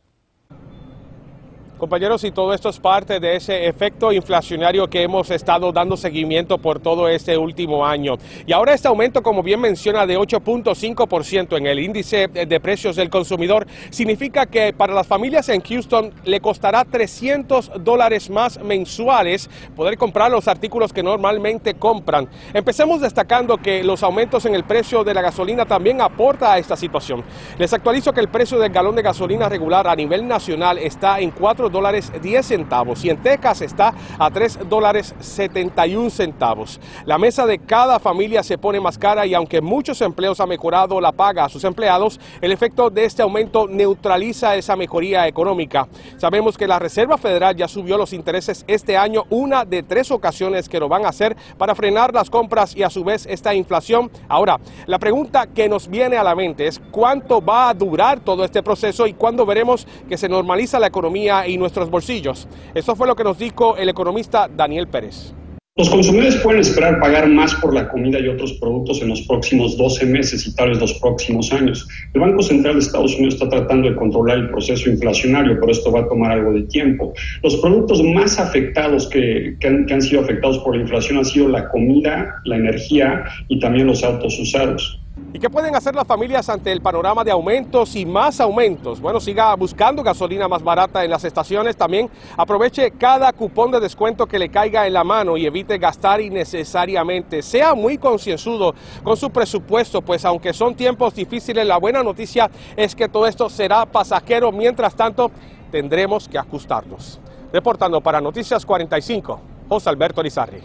Compañeros, 1.78 2.24
y 2.24 2.32
todo 2.32 2.54
esto 2.56 2.70
es 2.70 2.80
parte 2.80 3.20
de 3.20 3.36
ese 3.36 3.68
efecto 3.68 4.12
inflacionario 4.12 4.90
que 4.90 5.04
hemos 5.04 5.30
estado 5.30 5.72
dando 5.72 5.96
seguimiento 5.96 6.58
por 6.58 6.80
todo 6.80 7.08
este 7.08 7.38
último 7.38 7.86
año. 7.86 8.16
Y 8.48 8.54
ahora 8.54 8.74
este 8.74 8.88
aumento, 8.88 9.22
como 9.22 9.44
bien 9.44 9.62
menciona, 9.62 10.08
de 10.08 10.18
8.5% 10.18 11.56
en 11.56 11.68
el 11.68 11.78
índice 11.78 12.30
de 12.30 12.60
precios 12.60 12.96
del 12.96 13.12
consumidor, 13.12 13.68
significa 13.92 14.48
que 14.48 14.74
para 14.74 14.92
las 14.96 15.06
familias 15.06 15.50
en 15.50 15.62
Houston 15.62 16.12
le 16.26 16.42
costará 16.42 16.84
300 16.84 17.84
dólares 17.84 18.32
más 18.32 18.60
mensuales 18.64 19.48
poder 19.76 20.00
comprar 20.00 20.32
los 20.32 20.48
artículos 20.48 20.92
que 20.92 21.04
normalmente 21.04 21.76
compran. 21.76 22.28
Empecemos 22.56 23.02
destacando 23.02 23.58
que 23.58 23.84
los 23.84 24.02
aumentos 24.02 24.48
en 24.48 24.56
el 24.56 24.64
precio 24.64 25.04
de 25.04 25.14
la 25.14 25.22
gasolina 25.22 25.66
también 25.66 26.02
aporta 26.02 26.54
a 26.54 26.58
esta 26.58 26.76
situación. 26.76 27.24
Les 27.60 27.72
actualizo 27.72 28.14
que 28.14 28.22
el 28.22 28.30
precio 28.30 28.58
del 28.58 28.72
galón 28.72 28.96
de 28.96 29.04
gasolina 29.04 29.48
regular 29.48 29.88
a 29.88 29.96
nivel 29.96 30.28
nacional 30.28 30.80
está 30.80 31.20
en 31.20 31.30
4 31.30 31.67
dólares 31.72 32.12
10 32.22 32.46
centavos 32.46 33.04
y 33.04 33.10
en 33.10 33.18
Texas 33.18 33.62
está 33.62 33.94
a 34.18 34.30
3 34.30 34.70
dólares 34.70 35.16
71 35.20 36.10
centavos. 36.10 36.80
La 37.06 37.18
mesa 37.18 37.46
de 37.46 37.60
cada 37.60 38.00
familia 38.00 38.44
se 38.44 38.58
pone 38.58 38.80
más 38.80 38.98
cara 38.98 39.26
y 39.26 39.34
aunque 39.34 39.62
muchos 39.62 40.02
empleos 40.02 40.40
han 40.40 40.50
mejorado 40.50 41.00
la 41.02 41.12
paga 41.12 41.46
a 41.46 41.50
sus 41.50 41.64
empleados, 41.64 42.20
el 42.42 42.52
efecto 42.52 42.90
de 42.90 43.06
este 43.06 43.22
aumento 43.22 43.68
neutraliza 43.68 44.56
esa 44.56 44.76
mejoría 44.76 45.28
económica. 45.28 45.88
Sabemos 46.18 46.58
que 46.58 46.68
la 46.68 46.80
Reserva 46.80 47.18
Federal 47.18 47.56
ya 47.56 47.68
subió 47.68 47.98
los 47.98 48.14
intereses 48.14 48.64
este 48.68 48.98
año 48.98 49.26
una 49.30 49.66
de 49.66 49.84
tres 49.84 50.12
ocasiones 50.12 50.70
que 50.70 50.80
lo 50.80 50.90
van 50.90 51.06
a 51.06 51.10
hacer 51.10 51.36
para 51.58 51.76
frenar 51.76 52.14
las 52.14 52.30
compras 52.30 52.76
y 52.76 52.84
a 52.84 52.90
su 52.90 53.04
vez 53.04 53.26
esta 53.26 53.54
inflación. 53.54 54.12
Ahora, 54.28 54.60
la 54.86 55.00
pregunta 55.00 55.48
que 55.48 55.70
nos 55.70 55.88
viene 55.88 56.18
a 56.18 56.24
la 56.24 56.36
mente 56.36 56.68
es 56.68 56.82
cuánto 56.92 57.44
va 57.44 57.70
a 57.70 57.74
durar 57.74 58.20
todo 58.20 58.44
este 58.44 58.64
proceso 58.64 59.08
y 59.08 59.14
cuándo 59.14 59.46
veremos 59.46 59.88
que 60.08 60.18
se 60.18 60.30
normaliza 60.30 60.80
la 60.80 60.88
economía 60.88 61.48
nuestros 61.58 61.90
bolsillos. 61.90 62.48
Eso 62.74 62.96
fue 62.96 63.08
lo 63.08 63.16
que 63.16 63.24
nos 63.24 63.38
dijo 63.38 63.78
el 63.78 63.90
economista 63.90 64.48
Daniel 64.48 64.88
Pérez. 64.88 65.34
Los 65.78 65.92
consumidores 65.92 66.38
pueden 66.38 66.62
esperar 66.62 67.00
pagar 67.00 67.30
más 67.30 67.54
por 67.54 67.72
la 67.72 67.88
comida 67.88 68.20
y 68.20 68.28
otros 68.28 68.54
productos 68.54 69.00
en 69.04 69.10
los 69.10 69.22
próximos 69.22 69.78
12 69.78 70.08
meses 70.08 70.48
y 70.48 70.56
tal 70.56 70.70
vez 70.70 70.80
los 70.80 70.96
próximos 70.96 71.54
años. 71.54 71.88
El 72.16 72.22
Banco 72.22 72.42
Central 72.42 72.74
de 72.74 72.80
Estados 72.80 73.14
Unidos 73.14 73.36
está 73.36 73.48
tratando 73.48 73.88
de 73.88 73.96
controlar 73.96 74.40
el 74.40 74.50
proceso 74.50 74.90
inflacionario, 74.90 75.60
pero 75.60 75.72
esto 75.72 75.92
va 75.92 76.00
a 76.00 76.08
tomar 76.08 76.32
algo 76.32 76.52
de 76.54 76.64
tiempo. 76.64 77.14
Los 77.44 77.58
productos 77.58 78.02
más 78.02 78.40
afectados 78.40 79.08
que, 79.08 79.56
han, 79.64 79.86
que 79.86 79.94
han 79.94 80.02
sido 80.02 80.22
afectados 80.22 80.58
por 80.60 80.76
la 80.76 80.82
inflación 80.82 81.20
han 81.20 81.26
sido 81.26 81.48
la 81.48 81.70
comida, 81.70 82.42
la 82.46 82.56
energía 82.56 83.26
y 83.48 83.60
también 83.60 83.86
los 83.86 84.04
autos 84.04 84.40
usados. 84.40 85.00
¿Y 85.34 85.40
qué 85.40 85.50
pueden 85.50 85.76
hacer 85.76 85.94
las 85.94 86.08
familias 86.08 86.50
ante 86.50 86.72
el 86.72 86.82
panorama 86.82 87.24
de 87.24 87.32
aumentos 87.32 87.96
y 87.96 88.06
más 88.06 88.40
aumentos? 88.40 89.02
Bueno, 89.02 89.20
siga 89.20 89.54
buscando 89.56 90.02
gasolina 90.02 90.48
más 90.48 90.64
barata 90.64 91.04
en 91.04 91.12
las 91.12 91.26
estaciones. 91.26 91.76
También 91.76 92.10
aproveche 92.38 92.92
cada 92.92 93.34
cupón 93.34 93.70
de 93.72 93.80
descuento 93.80 94.26
que 94.26 94.40
le 94.40 94.50
caiga 94.50 94.88
en 94.88 94.94
la 94.94 95.04
mano 95.04 95.36
y 95.36 95.46
evite 95.46 95.78
gastar 95.78 96.22
innecesariamente. 96.22 97.42
Sea 97.42 97.76
muy 97.76 97.98
concienzudo 97.98 98.74
con 99.04 99.18
su 99.18 99.30
presupuesto, 99.30 100.02
pues 100.02 100.24
aunque 100.24 100.54
son 100.54 100.76
tiempos 100.76 101.14
difíciles, 101.14 101.68
la 101.68 101.78
buena 101.78 102.02
noticia 102.04 102.50
es 102.76 102.96
que 102.96 103.10
todo 103.10 103.28
esto 103.28 103.50
será 103.50 103.86
pasajero. 103.86 104.52
Mientras 104.54 104.96
tanto, 104.96 105.30
tendremos 105.70 106.30
que 106.30 106.38
ajustarnos. 106.38 107.20
Reportando 107.52 108.00
para 108.02 108.22
Noticias 108.22 108.66
45, 108.66 109.42
José 109.68 109.90
Alberto 109.90 110.24
Lizarri. 110.24 110.62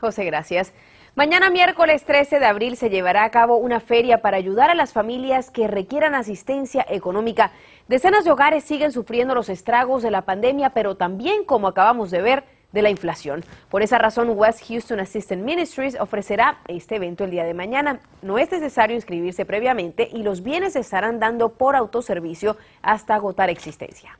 José, 0.00 0.24
gracias. 0.24 0.72
Mañana 1.16 1.48
miércoles 1.48 2.04
13 2.04 2.40
de 2.40 2.46
abril 2.46 2.76
se 2.76 2.90
llevará 2.90 3.22
a 3.22 3.30
cabo 3.30 3.56
una 3.56 3.78
feria 3.78 4.20
para 4.20 4.36
ayudar 4.36 4.70
a 4.70 4.74
las 4.74 4.92
familias 4.92 5.48
que 5.48 5.68
requieran 5.68 6.16
asistencia 6.16 6.84
económica. 6.88 7.52
Decenas 7.86 8.24
de 8.24 8.32
hogares 8.32 8.64
siguen 8.64 8.90
sufriendo 8.90 9.32
los 9.32 9.48
estragos 9.48 10.02
de 10.02 10.10
la 10.10 10.22
pandemia, 10.22 10.70
pero 10.70 10.96
también, 10.96 11.44
como 11.44 11.68
acabamos 11.68 12.10
de 12.10 12.20
ver, 12.20 12.44
de 12.72 12.82
la 12.82 12.90
inflación. 12.90 13.44
Por 13.70 13.82
esa 13.82 13.96
razón, 13.96 14.30
West 14.30 14.66
Houston 14.66 14.98
Assistant 14.98 15.44
Ministries 15.44 15.96
ofrecerá 16.00 16.58
este 16.66 16.96
evento 16.96 17.22
el 17.22 17.30
día 17.30 17.44
de 17.44 17.54
mañana. 17.54 18.00
No 18.20 18.36
es 18.36 18.50
necesario 18.50 18.96
inscribirse 18.96 19.44
previamente 19.44 20.08
y 20.12 20.24
los 20.24 20.42
bienes 20.42 20.72
se 20.72 20.80
estarán 20.80 21.20
dando 21.20 21.50
por 21.50 21.76
autoservicio 21.76 22.56
hasta 22.82 23.14
agotar 23.14 23.50
existencia. 23.50 24.18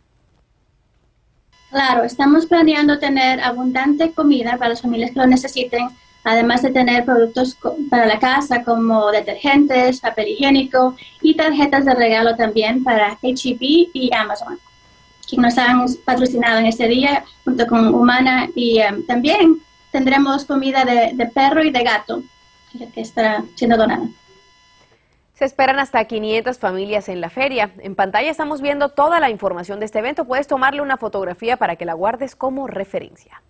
Claro, 1.70 2.04
estamos 2.04 2.46
planeando 2.46 3.00
tener 3.00 3.40
abundante 3.40 4.12
comida 4.12 4.52
para 4.58 4.68
las 4.68 4.82
familias 4.82 5.10
que 5.10 5.18
lo 5.18 5.26
necesiten 5.26 5.88
además 6.24 6.62
de 6.62 6.70
tener 6.70 7.04
productos 7.04 7.56
para 7.90 8.06
la 8.06 8.18
casa 8.18 8.64
como 8.64 9.10
detergentes, 9.10 10.00
papel 10.00 10.28
higiénico 10.28 10.96
y 11.20 11.34
tarjetas 11.34 11.84
de 11.84 11.94
regalo 11.94 12.34
también 12.34 12.82
para 12.82 13.18
HEB 13.22 13.60
y 13.60 14.10
Amazon, 14.14 14.58
que 15.28 15.36
nos 15.36 15.56
han 15.58 15.84
patrocinado 16.04 16.58
en 16.58 16.66
este 16.66 16.88
día 16.88 17.24
junto 17.44 17.66
con 17.66 17.94
Humana 17.94 18.48
y 18.54 18.78
em, 18.78 19.04
también 19.06 19.60
tendremos 19.92 20.44
comida 20.44 20.84
de, 20.84 21.30
perro 21.32 21.62
y 21.62 21.70
de 21.70 21.82
gato 21.84 22.22
que 22.72 23.00
estará 23.00 23.44
siendo 23.54 23.76
donada. 23.76 24.08
Se 25.34 25.44
esperan 25.44 25.80
hasta 25.80 26.04
500 26.04 26.58
familias 26.58 27.08
en 27.08 27.20
la 27.20 27.28
feria. 27.28 27.72
En 27.78 27.96
pantalla 27.96 28.30
estamos 28.30 28.60
viendo 28.60 28.90
toda 28.90 29.18
la 29.18 29.30
información 29.30 29.80
de 29.80 29.86
este 29.86 29.98
evento. 29.98 30.24
Puedes 30.24 30.46
tomarle 30.46 30.80
una 30.80 30.96
fotografía 30.96 31.56
para 31.56 31.74
que 31.74 31.84
la 31.84 31.94
guardes 31.94 32.36
como 32.36 32.68
referencia. 32.68 33.42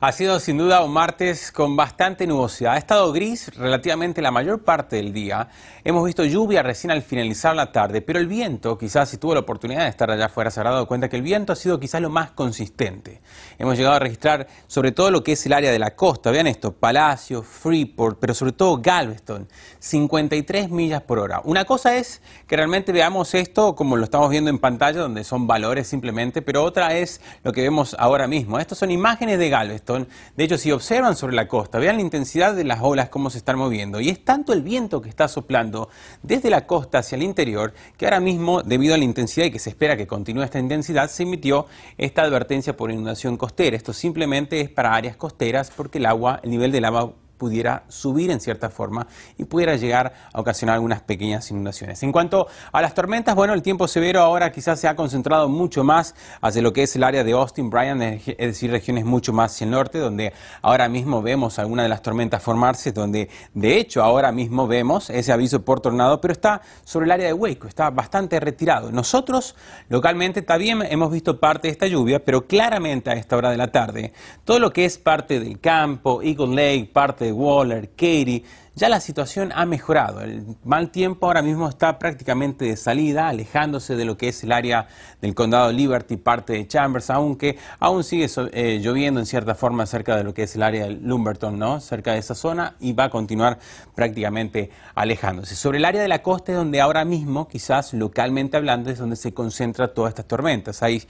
Ha 0.00 0.12
sido 0.12 0.38
sin 0.38 0.58
duda 0.58 0.84
un 0.84 0.92
martes 0.92 1.50
con 1.50 1.74
bastante 1.74 2.24
nubosidad. 2.24 2.74
Ha 2.74 2.78
estado 2.78 3.12
gris 3.12 3.52
relativamente 3.56 4.22
la 4.22 4.30
mayor 4.30 4.62
parte 4.62 4.94
del 4.94 5.12
día. 5.12 5.48
Hemos 5.82 6.04
visto 6.04 6.24
lluvia 6.24 6.62
recién 6.62 6.92
al 6.92 7.02
finalizar 7.02 7.56
la 7.56 7.72
tarde, 7.72 8.00
pero 8.00 8.20
el 8.20 8.28
viento, 8.28 8.78
quizás 8.78 9.08
si 9.08 9.16
tuvo 9.16 9.34
la 9.34 9.40
oportunidad 9.40 9.82
de 9.82 9.88
estar 9.88 10.08
allá 10.08 10.26
afuera, 10.26 10.52
se 10.52 10.60
habrá 10.60 10.70
dado 10.70 10.86
cuenta 10.86 11.08
que 11.08 11.16
el 11.16 11.22
viento 11.22 11.52
ha 11.52 11.56
sido 11.56 11.80
quizás 11.80 12.00
lo 12.00 12.10
más 12.10 12.30
consistente. 12.30 13.20
Hemos 13.58 13.76
llegado 13.76 13.96
a 13.96 13.98
registrar 13.98 14.46
sobre 14.68 14.92
todo 14.92 15.10
lo 15.10 15.24
que 15.24 15.32
es 15.32 15.44
el 15.46 15.52
área 15.52 15.72
de 15.72 15.80
la 15.80 15.96
costa. 15.96 16.30
Vean 16.30 16.46
esto, 16.46 16.70
Palacio, 16.70 17.42
Freeport, 17.42 18.18
pero 18.20 18.34
sobre 18.34 18.52
todo 18.52 18.78
Galveston, 18.80 19.48
53 19.80 20.70
millas 20.70 21.02
por 21.02 21.18
hora. 21.18 21.40
Una 21.42 21.64
cosa 21.64 21.96
es 21.96 22.22
que 22.46 22.54
realmente 22.54 22.92
veamos 22.92 23.34
esto 23.34 23.74
como 23.74 23.96
lo 23.96 24.04
estamos 24.04 24.30
viendo 24.30 24.48
en 24.48 24.60
pantalla, 24.60 25.00
donde 25.00 25.24
son 25.24 25.48
valores 25.48 25.88
simplemente, 25.88 26.40
pero 26.40 26.62
otra 26.62 26.96
es 26.96 27.20
lo 27.42 27.52
que 27.52 27.62
vemos 27.62 27.96
ahora 27.98 28.28
mismo. 28.28 28.60
Estas 28.60 28.78
son 28.78 28.92
imágenes 28.92 29.40
de 29.40 29.50
Galveston 29.50 29.87
de 30.36 30.44
hecho, 30.44 30.58
si 30.58 30.70
observan 30.70 31.16
sobre 31.16 31.34
la 31.34 31.48
costa, 31.48 31.78
vean 31.78 31.96
la 31.96 32.02
intensidad 32.02 32.54
de 32.54 32.64
las 32.64 32.80
olas, 32.82 33.08
cómo 33.08 33.30
se 33.30 33.38
están 33.38 33.58
moviendo. 33.58 34.00
Y 34.00 34.08
es 34.08 34.24
tanto 34.24 34.52
el 34.52 34.62
viento 34.62 35.00
que 35.00 35.08
está 35.08 35.28
soplando 35.28 35.88
desde 36.22 36.50
la 36.50 36.66
costa 36.66 36.98
hacia 36.98 37.16
el 37.16 37.22
interior 37.22 37.72
que 37.96 38.06
ahora 38.06 38.20
mismo, 38.20 38.62
debido 38.62 38.94
a 38.94 38.98
la 38.98 39.04
intensidad 39.04 39.46
y 39.46 39.50
que 39.50 39.58
se 39.58 39.70
espera 39.70 39.96
que 39.96 40.06
continúe 40.06 40.42
esta 40.42 40.58
intensidad, 40.58 41.08
se 41.08 41.22
emitió 41.22 41.66
esta 41.96 42.22
advertencia 42.22 42.76
por 42.76 42.90
inundación 42.90 43.36
costera. 43.36 43.76
Esto 43.76 43.92
simplemente 43.92 44.60
es 44.60 44.68
para 44.68 44.94
áreas 44.94 45.16
costeras 45.16 45.70
porque 45.74 45.98
el 45.98 46.06
agua, 46.06 46.40
el 46.42 46.50
nivel 46.50 46.72
del 46.72 46.84
agua 46.84 47.12
pudiera 47.38 47.84
subir 47.88 48.30
en 48.30 48.40
cierta 48.40 48.68
forma 48.68 49.06
y 49.38 49.44
pudiera 49.44 49.76
llegar 49.76 50.12
a 50.32 50.40
ocasionar 50.40 50.74
algunas 50.74 51.00
pequeñas 51.00 51.50
inundaciones. 51.50 52.02
En 52.02 52.12
cuanto 52.12 52.48
a 52.72 52.82
las 52.82 52.94
tormentas, 52.94 53.34
bueno, 53.34 53.54
el 53.54 53.62
tiempo 53.62 53.88
severo 53.88 54.20
ahora 54.20 54.52
quizás 54.52 54.80
se 54.80 54.88
ha 54.88 54.96
concentrado 54.96 55.48
mucho 55.48 55.84
más 55.84 56.14
hacia 56.40 56.60
lo 56.60 56.72
que 56.72 56.82
es 56.82 56.96
el 56.96 57.04
área 57.04 57.24
de 57.24 57.32
Austin, 57.32 57.70
Bryan, 57.70 58.02
es 58.02 58.24
decir, 58.36 58.70
regiones 58.70 59.04
mucho 59.04 59.32
más 59.32 59.54
hacia 59.54 59.64
el 59.64 59.70
norte, 59.70 59.98
donde 59.98 60.32
ahora 60.62 60.88
mismo 60.88 61.22
vemos 61.22 61.58
algunas 61.58 61.84
de 61.84 61.88
las 61.88 62.02
tormentas 62.02 62.42
formarse, 62.42 62.92
donde 62.92 63.28
de 63.54 63.78
hecho 63.78 64.02
ahora 64.02 64.32
mismo 64.32 64.66
vemos 64.66 65.10
ese 65.10 65.32
aviso 65.32 65.64
por 65.64 65.80
tornado, 65.80 66.20
pero 66.20 66.32
está 66.32 66.60
sobre 66.84 67.06
el 67.06 67.12
área 67.12 67.26
de 67.26 67.32
Waco, 67.32 67.68
está 67.68 67.90
bastante 67.90 68.40
retirado. 68.40 68.90
Nosotros 68.90 69.54
localmente 69.88 70.42
también 70.42 70.82
hemos 70.82 71.12
visto 71.12 71.38
parte 71.38 71.68
de 71.68 71.72
esta 71.72 71.86
lluvia, 71.86 72.24
pero 72.24 72.46
claramente 72.46 73.10
a 73.10 73.14
esta 73.14 73.36
hora 73.36 73.50
de 73.50 73.56
la 73.56 73.70
tarde, 73.70 74.12
todo 74.44 74.58
lo 74.58 74.72
que 74.72 74.84
es 74.84 74.98
parte 74.98 75.38
del 75.40 75.60
campo, 75.60 76.22
Eagle 76.22 76.54
Lake, 76.54 76.90
parte 76.92 77.27
Waller, 77.30 77.88
Katie, 77.96 78.44
ya 78.78 78.88
la 78.88 79.00
situación 79.00 79.52
ha 79.54 79.66
mejorado. 79.66 80.22
El 80.22 80.44
mal 80.64 80.90
tiempo 80.90 81.26
ahora 81.26 81.42
mismo 81.42 81.68
está 81.68 81.98
prácticamente 81.98 82.64
de 82.64 82.76
salida, 82.76 83.28
alejándose 83.28 83.96
de 83.96 84.04
lo 84.04 84.16
que 84.16 84.28
es 84.28 84.44
el 84.44 84.52
área 84.52 84.86
del 85.20 85.34
condado 85.34 85.72
Liberty, 85.72 86.16
parte 86.16 86.52
de 86.52 86.66
Chambers, 86.68 87.10
aunque 87.10 87.58
aún 87.80 88.04
sigue 88.04 88.28
eh, 88.52 88.78
lloviendo 88.80 89.18
en 89.18 89.26
cierta 89.26 89.56
forma 89.56 89.84
cerca 89.84 90.16
de 90.16 90.22
lo 90.22 90.32
que 90.32 90.44
es 90.44 90.54
el 90.54 90.62
área 90.62 90.84
de 90.84 90.92
Lumberton, 90.92 91.58
¿no? 91.58 91.80
cerca 91.80 92.12
de 92.12 92.18
esa 92.18 92.36
zona, 92.36 92.76
y 92.78 92.92
va 92.92 93.04
a 93.04 93.10
continuar 93.10 93.58
prácticamente 93.96 94.70
alejándose. 94.94 95.56
Sobre 95.56 95.78
el 95.78 95.84
área 95.84 96.00
de 96.00 96.08
la 96.08 96.22
costa, 96.22 96.52
donde 96.52 96.80
ahora 96.80 97.04
mismo, 97.04 97.48
quizás 97.48 97.92
localmente 97.94 98.56
hablando, 98.56 98.90
es 98.90 98.98
donde 98.98 99.16
se 99.16 99.34
concentra 99.34 99.88
todas 99.92 100.10
estas 100.10 100.28
tormentas. 100.28 100.84
Hay 100.84 101.02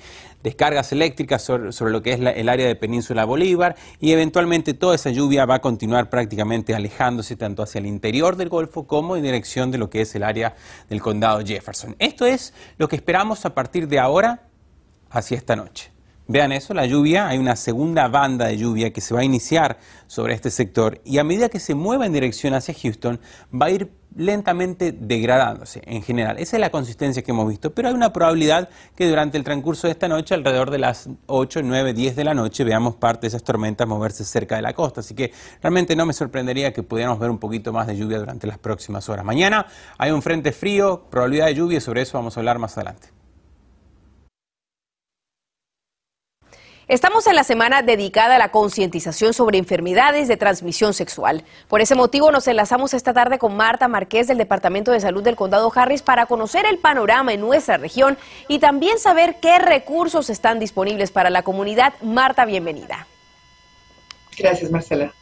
descargas 0.42 0.92
eléctricas 0.92 1.42
sobre, 1.42 1.90
lo 1.90 2.02
que 2.02 2.12
es 2.12 2.20
el 2.20 2.48
área 2.48 2.66
de 2.66 2.76
Península 2.76 3.25
Bolívar 3.25 3.76
y 4.00 4.12
eventualmente 4.12 4.72
toda 4.72 4.94
esa 4.94 5.10
lluvia 5.10 5.44
va 5.44 5.56
a 5.56 5.60
continuar 5.60 6.08
prácticamente 6.08 6.75
alejándose 6.75 7.37
tanto 7.37 7.58
hacia 7.62 7.79
el 7.79 7.87
interior 7.87 8.37
del 8.37 8.49
Golfo 8.49 8.87
como 8.87 9.17
en 9.17 9.23
dirección 9.23 9.71
de 9.71 9.79
lo 9.79 9.91
que 9.91 10.03
es 10.03 10.15
el 10.15 10.23
área 10.23 10.57
del 10.88 11.00
condado 11.00 11.41
Jefferson. 11.45 11.97
Esto 11.99 12.27
es 12.27 12.55
lo 12.77 12.88
que 12.88 12.97
esperamos 12.97 13.45
a 13.45 13.55
partir 13.55 13.88
de 13.88 13.99
ahora 13.99 14.49
hacia 15.11 15.37
esta 15.37 15.57
noche. 15.57 15.98
Vean 16.30 16.52
eso, 16.52 16.75
la 16.75 16.85
lluvia, 16.85 17.26
hay 17.26 17.38
una 17.38 17.56
segunda 17.56 18.06
banda 18.06 18.49
de 18.49 18.58
lluvia 18.58 18.92
que 18.92 19.00
se 19.00 19.14
va 19.14 19.20
a 19.20 19.25
iniciar 19.25 19.78
sobre 20.06 20.35
este 20.35 20.50
sector 20.50 21.00
y 21.02 21.16
a 21.16 21.25
medida 21.25 21.49
que 21.49 21.58
se 21.58 21.75
mueva 21.75 22.04
en 22.04 22.12
dirección 22.12 22.52
hacia 22.52 22.75
Houston 22.75 23.18
va 23.50 23.64
a 23.64 23.70
ir 23.70 23.90
lentamente 24.14 24.92
degradándose 24.92 25.80
en 25.87 26.02
general. 26.02 26.38
Esa 26.38 26.56
es 26.56 26.61
la 26.61 26.68
consistencia 26.68 27.23
que 27.23 27.30
hemos 27.30 27.49
visto, 27.49 27.73
pero 27.73 27.88
hay 27.88 27.94
una 27.94 28.12
probabilidad 28.12 28.68
que 28.94 29.08
durante 29.08 29.38
el 29.38 29.44
transcurso 29.44 29.87
de 29.87 29.92
esta 29.92 30.06
noche, 30.06 30.35
alrededor 30.35 30.70
de 30.70 30.76
las 30.76 31.08
8, 31.28 31.62
9, 31.64 31.94
10 31.94 32.14
de 32.14 32.25
la 32.25 32.35
noche, 32.35 32.62
veamos 32.62 32.97
parte 32.97 33.23
de 33.23 33.28
esas 33.28 33.42
tormentas 33.42 33.88
moverse 33.88 34.23
cerca 34.23 34.56
de 34.56 34.61
la 34.62 34.75
costa. 34.75 35.00
Así 35.00 35.14
que 35.14 35.32
realmente 35.62 35.97
no 35.97 36.04
me 36.04 36.12
sorprendería 36.12 36.75
que 36.75 36.82
pudiéramos 36.82 37.18
ver 37.18 37.30
un 37.30 37.38
poquito 37.38 37.73
más 37.73 37.87
de 37.87 37.97
lluvia 37.97 38.18
durante 38.18 38.47
las 38.47 38.58
próximas 38.58 39.08
horas. 39.08 39.25
Mañana 39.25 39.66
hay 39.97 40.11
un 40.11 40.20
frente 40.20 40.52
frío, 40.52 41.04
probabilidad 41.08 41.47
de 41.47 41.54
lluvia, 41.54 41.80
sobre 41.80 42.02
eso 42.02 42.18
vamos 42.18 42.37
a 42.37 42.40
hablar 42.40 42.58
más 42.58 42.76
adelante. 42.76 43.17
Estamos 46.88 47.26
en 47.26 47.37
la 47.37 47.45
semana 47.45 47.83
dedicada 47.83 48.37
a 48.37 48.38
la 48.38 48.50
concientización 48.50 49.35
sobre 49.35 49.59
enfermedades 49.59 50.26
de 50.26 50.38
transmisión 50.38 50.95
sexual. 50.95 51.45
Por 51.68 51.83
ese 51.83 51.95
motivo 51.95 52.33
nos 52.33 52.49
enlazamos 52.49 52.95
esta 52.95 53.12
tarde 53.12 53.38
con 53.38 53.54
Marta 53.54 53.88
Márquez 53.88 54.26
del 54.26 54.38
Departamento 54.38 54.90
de 54.90 55.00
Salud 55.00 55.23
del 55.23 55.37
Condado 55.37 55.71
Harris 55.75 56.00
para 56.00 56.25
conocer 56.25 56.64
el 56.64 56.78
panorama 56.78 57.35
en 57.35 57.42
nuestra 57.42 57.76
región 57.76 58.16
y 58.49 58.59
también 58.59 58.99
saber 58.99 59.37
qué 59.38 59.59
recursos 59.59 60.30
están 60.30 60.61
disponibles 60.61 61.11
para 61.11 61.28
la 61.28 61.42
comunidad. 61.42 61.92
Marta, 62.00 62.47
bienvenida. 62.47 63.07
Gracias, 64.38 64.71
Marcela. 64.71 65.12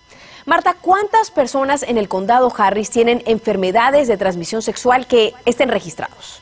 Marta, 0.44 0.76
¿cuántas 0.80 1.32
personas 1.32 1.82
en 1.82 1.98
el 1.98 2.06
Condado 2.06 2.52
Harris 2.56 2.90
tienen 2.90 3.24
enfermedades 3.26 4.06
de 4.06 4.16
transmisión 4.16 4.62
sexual 4.62 5.08
que 5.08 5.34
estén 5.44 5.70
registrados? 5.70 6.40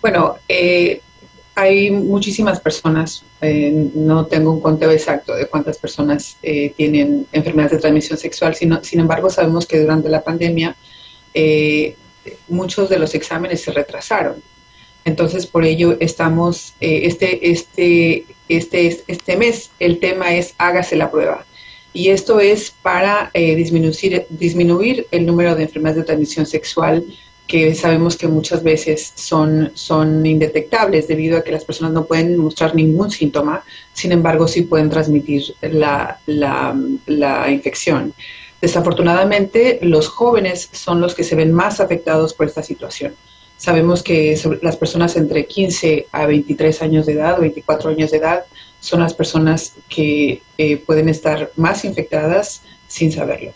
Bueno, 0.00 0.36
eh, 0.48 1.02
hay 1.54 1.90
muchísimas 1.90 2.60
personas, 2.60 3.24
eh, 3.40 3.90
no 3.94 4.26
tengo 4.26 4.52
un 4.52 4.60
conteo 4.60 4.90
exacto 4.90 5.34
de 5.34 5.46
cuántas 5.46 5.78
personas 5.78 6.36
eh, 6.42 6.72
tienen 6.76 7.26
enfermedades 7.32 7.72
de 7.72 7.78
transmisión 7.78 8.18
sexual, 8.18 8.54
sino, 8.54 8.82
sin 8.82 9.00
embargo 9.00 9.28
sabemos 9.28 9.66
que 9.66 9.80
durante 9.80 10.08
la 10.08 10.22
pandemia 10.22 10.76
eh, 11.34 11.96
muchos 12.48 12.88
de 12.88 12.98
los 12.98 13.14
exámenes 13.14 13.62
se 13.62 13.72
retrasaron. 13.72 14.42
Entonces, 15.04 15.46
por 15.46 15.64
ello 15.64 15.96
estamos, 16.00 16.74
eh, 16.80 17.02
este, 17.04 17.50
este, 17.50 18.24
este, 18.48 19.02
este 19.06 19.36
mes, 19.36 19.70
el 19.78 19.98
tema 19.98 20.34
es 20.34 20.54
hágase 20.58 20.96
la 20.96 21.10
prueba. 21.10 21.44
Y 21.92 22.08
esto 22.08 22.40
es 22.40 22.72
para 22.82 23.30
eh, 23.34 23.54
disminuir, 23.56 24.26
disminuir 24.30 25.06
el 25.10 25.26
número 25.26 25.54
de 25.54 25.64
enfermedades 25.64 25.98
de 25.98 26.06
transmisión 26.06 26.46
sexual 26.46 27.04
que 27.46 27.74
sabemos 27.74 28.16
que 28.16 28.28
muchas 28.28 28.62
veces 28.62 29.12
son, 29.14 29.72
son 29.74 30.24
indetectables 30.24 31.08
debido 31.08 31.36
a 31.36 31.42
que 31.42 31.52
las 31.52 31.64
personas 31.64 31.92
no 31.92 32.04
pueden 32.04 32.36
mostrar 32.36 32.74
ningún 32.74 33.10
síntoma, 33.10 33.62
sin 33.92 34.12
embargo 34.12 34.48
sí 34.48 34.62
pueden 34.62 34.88
transmitir 34.88 35.54
la, 35.60 36.18
la, 36.26 36.74
la 37.06 37.50
infección. 37.50 38.14
Desafortunadamente, 38.60 39.80
los 39.82 40.08
jóvenes 40.08 40.68
son 40.72 41.00
los 41.00 41.14
que 41.14 41.24
se 41.24 41.34
ven 41.34 41.52
más 41.52 41.80
afectados 41.80 42.32
por 42.32 42.46
esta 42.46 42.62
situación. 42.62 43.14
Sabemos 43.56 44.02
que 44.02 44.38
las 44.62 44.76
personas 44.76 45.16
entre 45.16 45.46
15 45.46 46.06
a 46.10 46.26
23 46.26 46.82
años 46.82 47.06
de 47.06 47.12
edad 47.12 47.38
o 47.38 47.42
24 47.42 47.90
años 47.90 48.10
de 48.10 48.18
edad 48.18 48.44
son 48.80 49.00
las 49.00 49.14
personas 49.14 49.74
que 49.88 50.42
eh, 50.58 50.76
pueden 50.78 51.08
estar 51.08 51.52
más 51.56 51.84
infectadas 51.84 52.62
sin 52.88 53.12
saberlo. 53.12 53.52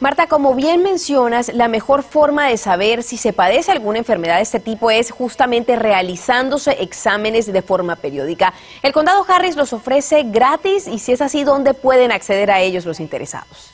Marta, 0.00 0.28
como 0.28 0.54
bien 0.54 0.82
mencionas, 0.82 1.52
la 1.52 1.68
mejor 1.68 2.02
forma 2.02 2.48
de 2.48 2.56
saber 2.56 3.02
si 3.02 3.18
se 3.18 3.34
padece 3.34 3.70
alguna 3.70 3.98
enfermedad 3.98 4.36
de 4.36 4.42
este 4.42 4.58
tipo 4.58 4.90
es 4.90 5.10
justamente 5.10 5.76
realizándose 5.76 6.70
exámenes 6.80 7.52
de 7.52 7.60
forma 7.60 7.96
periódica. 7.96 8.54
El 8.82 8.94
condado 8.94 9.26
Harris 9.28 9.56
los 9.56 9.74
ofrece 9.74 10.22
gratis 10.24 10.88
y 10.88 10.98
si 10.98 11.12
es 11.12 11.20
así, 11.20 11.44
¿dónde 11.44 11.74
pueden 11.74 12.12
acceder 12.12 12.50
a 12.50 12.62
ellos 12.62 12.86
los 12.86 12.98
interesados? 12.98 13.72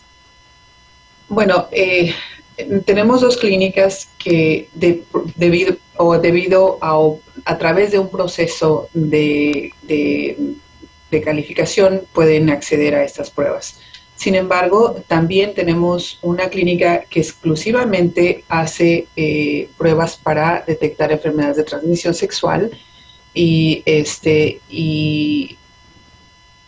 Bueno, 1.28 1.68
eh, 1.70 2.12
tenemos 2.84 3.20
dos 3.20 3.36
clínicas 3.36 4.08
que 4.18 4.68
debido, 4.74 5.76
o 5.96 6.18
debido 6.18 6.78
a, 6.80 6.98
a, 7.44 7.58
través 7.58 7.92
de 7.92 8.00
un 8.00 8.10
proceso 8.10 8.88
de, 8.94 9.72
de, 9.82 10.56
calificación 11.24 12.02
pueden 12.12 12.50
acceder 12.50 12.94
a 12.94 13.02
estas 13.02 13.30
pruebas. 13.30 13.80
Sin 14.16 14.34
embargo, 14.34 14.96
también 15.06 15.54
tenemos 15.54 16.18
una 16.22 16.48
clínica 16.48 17.02
que 17.08 17.20
exclusivamente 17.20 18.44
hace 18.48 19.06
eh, 19.14 19.68
pruebas 19.76 20.16
para 20.16 20.64
detectar 20.66 21.12
enfermedades 21.12 21.58
de 21.58 21.64
transmisión 21.64 22.14
sexual 22.14 22.70
y 23.34 23.82
este 23.84 24.60
y 24.70 25.58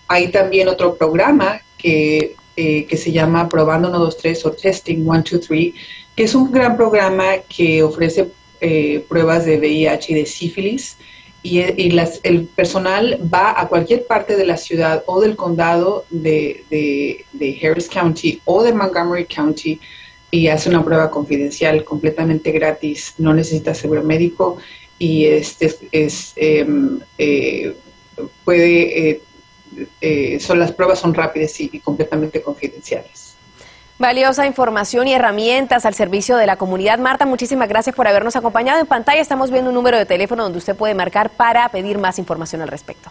hay 0.08 0.28
también 0.28 0.68
otro 0.68 0.96
programa 0.96 1.62
que 1.78 2.36
eh, 2.60 2.86
que 2.86 2.96
se 2.96 3.12
llama 3.12 3.48
Probando 3.48 3.88
123 3.88 4.46
o 4.46 4.50
Testing 4.50 5.04
123, 5.04 5.74
que 6.16 6.24
es 6.24 6.34
un 6.34 6.50
gran 6.50 6.76
programa 6.76 7.38
que 7.48 7.84
ofrece 7.84 8.26
eh, 8.60 9.04
pruebas 9.08 9.46
de 9.46 9.58
VIH 9.58 10.12
y 10.12 10.14
de 10.16 10.26
sífilis. 10.26 10.96
Y, 11.42 11.60
el 11.60 12.48
personal 12.54 13.18
va 13.32 13.60
a 13.60 13.68
cualquier 13.68 14.06
parte 14.06 14.36
de 14.36 14.44
la 14.44 14.56
ciudad 14.56 15.04
o 15.06 15.20
del 15.20 15.36
condado 15.36 16.04
de, 16.10 17.24
Harris 17.62 17.88
County 17.88 18.40
o 18.44 18.62
de 18.62 18.72
Montgomery 18.72 19.24
County 19.26 19.80
y 20.30 20.48
hace 20.48 20.68
una 20.68 20.84
prueba 20.84 21.10
confidencial 21.10 21.84
completamente 21.84 22.50
gratis, 22.52 23.14
no 23.18 23.32
necesita 23.32 23.72
seguro 23.72 24.02
médico 24.02 24.58
y 24.98 25.26
este 25.26 25.74
es, 25.92 26.32
em, 26.36 27.00
eh, 27.16 27.74
puede 28.44 29.22
eh, 30.00 30.38
son 30.40 30.58
las 30.58 30.72
pruebas 30.72 30.98
son 30.98 31.14
rápidas 31.14 31.60
y, 31.60 31.80
completamente 31.80 32.42
confidenciales. 32.42 33.27
Valiosa 33.98 34.46
información 34.46 35.08
y 35.08 35.14
herramientas 35.14 35.84
al 35.84 35.92
servicio 35.92 36.36
de 36.36 36.46
la 36.46 36.54
comunidad. 36.54 37.00
Marta, 37.00 37.26
muchísimas 37.26 37.68
gracias 37.68 37.96
por 37.96 38.06
habernos 38.06 38.36
acompañado. 38.36 38.78
En 38.78 38.86
pantalla 38.86 39.20
estamos 39.20 39.50
viendo 39.50 39.70
un 39.70 39.74
número 39.74 39.98
de 39.98 40.06
teléfono 40.06 40.44
donde 40.44 40.58
usted 40.58 40.76
puede 40.76 40.94
marcar 40.94 41.30
para 41.30 41.68
pedir 41.70 41.98
más 41.98 42.20
información 42.20 42.62
al 42.62 42.68
respecto. 42.68 43.10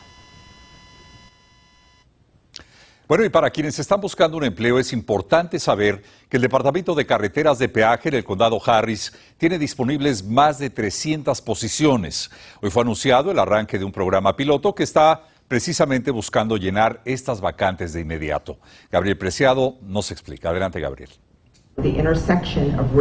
Bueno, 3.06 3.25
y 3.25 3.29
para 3.29 3.50
quienes 3.50 3.79
están 3.79 4.00
buscando 4.00 4.38
un 4.38 4.46
empleo 4.46 4.79
es 4.79 4.94
importante 4.94 5.60
saber 5.60 6.03
que 6.29 6.38
el 6.38 6.44
Departamento 6.44 6.96
de 6.96 7.06
Carreteras 7.06 7.60
de 7.60 7.67
Peaje 7.67 8.08
en 8.08 8.15
el 8.15 8.24
condado 8.24 8.60
Harris 8.65 9.13
tiene 9.38 9.60
disponibles 9.60 10.24
más 10.24 10.58
de 10.58 10.70
300 10.70 11.41
posiciones. 11.41 12.32
Hoy 12.62 12.70
fue 12.70 12.84
anunciado 12.84 13.32
el 13.32 13.39
arranque 13.39 13.77
de 13.77 13.86
un 13.86 13.91
programa 13.91 14.38
piloto 14.38 14.74
que 14.74 14.84
está 14.84 15.24
precisamente 15.48 16.12
buscando 16.12 16.58
llenar 16.58 17.01
estas 17.06 17.42
vacantes 17.42 17.94
de 17.94 18.01
inmediato. 18.01 18.60
Gabriel 18.92 19.18
Preciado 19.18 19.78
nos 19.82 20.12
explica. 20.12 20.50
Adelante, 20.50 20.80
Gabriel. 20.80 21.10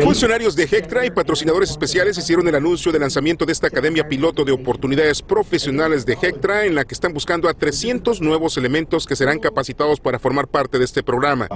Funcionarios 0.02 0.54
de 0.54 0.64
Hectra 0.64 1.06
y 1.06 1.10
patrocinadores 1.10 1.70
especiales 1.70 2.18
hicieron 2.18 2.46
el 2.46 2.54
anuncio 2.56 2.92
del 2.92 3.00
lanzamiento 3.00 3.46
de 3.46 3.52
esta 3.52 3.68
Academia 3.68 4.06
Piloto 4.06 4.44
de 4.44 4.52
Oportunidades 4.52 5.22
Profesionales 5.22 6.04
de 6.04 6.12
Hectra, 6.20 6.66
en 6.66 6.74
la 6.74 6.84
que 6.84 6.92
están 6.92 7.14
buscando 7.14 7.48
a 7.48 7.54
300 7.54 8.20
nuevos 8.20 8.58
elementos 8.58 9.06
que 9.06 9.16
serán 9.16 9.38
capacitados 9.38 9.98
para 9.98 10.18
formar 10.18 10.46
parte 10.46 10.78
de 10.78 10.84
este 10.84 11.02
programa. 11.02 11.48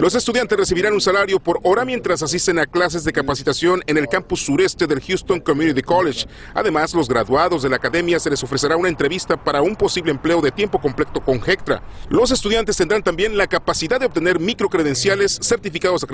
Los 0.00 0.14
estudiantes 0.14 0.56
recibirán 0.56 0.92
un 0.92 1.00
salario 1.00 1.40
por 1.40 1.58
hora 1.64 1.84
mientras 1.84 2.22
asisten 2.22 2.60
a 2.60 2.66
clases 2.66 3.02
de 3.02 3.12
capacitación 3.12 3.82
en 3.88 3.98
el 3.98 4.06
campus 4.06 4.44
sureste 4.44 4.86
del 4.86 5.00
Houston 5.00 5.40
Community 5.40 5.82
College. 5.82 6.26
Además, 6.54 6.94
los 6.94 7.08
graduados 7.08 7.64
de 7.64 7.68
la 7.68 7.76
academia 7.76 8.20
se 8.20 8.30
les 8.30 8.44
ofrecerá 8.44 8.76
una 8.76 8.88
entrevista 8.88 9.42
para 9.42 9.60
un 9.60 9.74
posible 9.74 10.12
empleo 10.12 10.40
de 10.40 10.52
tiempo 10.52 10.80
completo 10.80 11.20
con 11.20 11.40
Hectra. 11.44 11.82
Los 12.08 12.30
estudiantes 12.30 12.76
tendrán 12.76 13.02
también 13.02 13.36
la 13.36 13.48
capacidad 13.48 13.98
de 13.98 14.06
obtener 14.06 14.38
microcredenciales, 14.38 15.40
certificados 15.42 16.04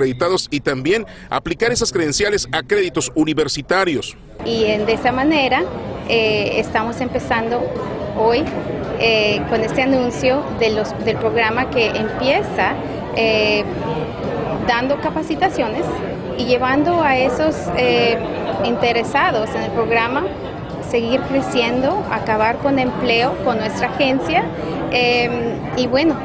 y 0.49 0.59
también 0.59 1.05
aplicar 1.29 1.71
esas 1.71 1.91
credenciales 1.91 2.47
a 2.51 2.63
créditos 2.63 3.11
universitarios. 3.15 4.15
Y 4.45 4.63
de 4.63 4.93
esa 4.93 5.11
manera 5.11 5.63
eh, 6.07 6.59
estamos 6.59 7.01
empezando 7.01 7.61
hoy 8.17 8.43
eh, 8.99 9.41
con 9.49 9.61
este 9.61 9.83
anuncio 9.83 10.43
de 10.59 10.71
los, 10.71 10.97
del 11.05 11.17
programa 11.17 11.69
que 11.69 11.87
empieza 11.87 12.73
eh, 13.15 13.63
dando 14.67 14.99
capacitaciones 15.01 15.85
y 16.37 16.45
llevando 16.45 17.03
a 17.03 17.17
esos 17.17 17.55
interesados 18.63 19.49
en 19.55 19.63
el 19.63 19.71
programa 19.71 20.23
seguir 20.89 21.19
creciendo, 21.21 22.03
acabar 22.11 22.57
con 22.57 22.79
empleo 22.79 23.35
con 23.43 23.57
nuestra 23.57 23.89
agencia 23.89 24.45
y 25.75 25.87
bueno, 25.87 26.15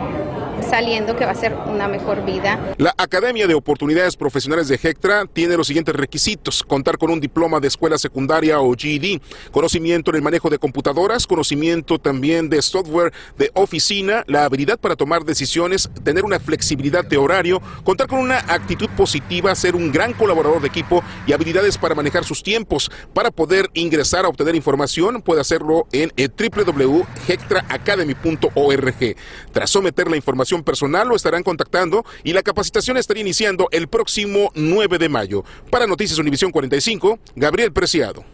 saliendo 0.62 1.16
que 1.16 1.24
va 1.24 1.32
a 1.32 1.34
ser 1.34 1.54
una 1.66 1.88
mejor 1.88 2.24
vida. 2.24 2.58
La 2.78 2.94
Academia 2.96 3.46
de 3.46 3.54
Oportunidades 3.54 4.16
Profesionales 4.16 4.68
de 4.68 4.78
Hectra 4.82 5.26
tiene 5.26 5.56
los 5.56 5.66
siguientes 5.66 5.94
requisitos. 5.94 6.62
Contar 6.62 6.98
con 6.98 7.10
un 7.10 7.20
diploma 7.20 7.60
de 7.60 7.68
escuela 7.68 7.98
secundaria 7.98 8.60
o 8.60 8.74
GED, 8.74 9.20
conocimiento 9.50 10.10
en 10.10 10.16
el 10.16 10.22
manejo 10.22 10.50
de 10.50 10.58
computadoras, 10.58 11.26
conocimiento 11.26 11.98
también 11.98 12.48
de 12.48 12.62
software 12.62 13.12
de 13.38 13.50
oficina, 13.54 14.24
la 14.26 14.44
habilidad 14.44 14.78
para 14.78 14.96
tomar 14.96 15.24
decisiones, 15.24 15.90
tener 16.02 16.24
una 16.24 16.38
flexibilidad 16.38 17.04
de 17.04 17.16
horario, 17.16 17.60
contar 17.82 18.06
con 18.06 18.20
una 18.20 18.38
actitud 18.38 18.88
positiva, 18.96 19.54
ser 19.54 19.74
un 19.74 19.92
gran 19.92 20.12
colaborador 20.12 20.60
de 20.60 20.68
equipo 20.68 21.02
y 21.26 21.32
habilidades 21.32 21.78
para 21.78 21.94
manejar 21.94 22.24
sus 22.24 22.42
tiempos. 22.42 22.90
Para 23.12 23.30
poder 23.30 23.70
ingresar 23.74 24.24
a 24.24 24.28
obtener 24.28 24.54
información, 24.54 25.22
puede 25.22 25.40
hacerlo 25.40 25.86
en 25.92 26.12
www.hectraacademy.org. 26.16 29.16
Tras 29.52 29.70
someter 29.70 30.10
la 30.10 30.16
información 30.16 30.43
personal 30.52 31.08
lo 31.08 31.16
estarán 31.16 31.42
contactando 31.42 32.04
y 32.22 32.32
la 32.32 32.42
capacitación 32.42 32.96
estaría 32.96 33.22
iniciando 33.22 33.68
el 33.70 33.88
próximo 33.88 34.50
9 34.54 34.98
de 34.98 35.08
mayo. 35.08 35.44
Para 35.70 35.86
Noticias 35.86 36.18
Univisión 36.18 36.50
45, 36.50 37.18
Gabriel 37.36 37.72
Preciado. 37.72 38.24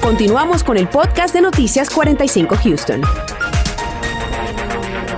Continuamos 0.00 0.62
con 0.62 0.76
el 0.76 0.86
podcast 0.86 1.34
de 1.34 1.40
Noticias 1.40 1.88
45 1.88 2.56
Houston. 2.62 3.02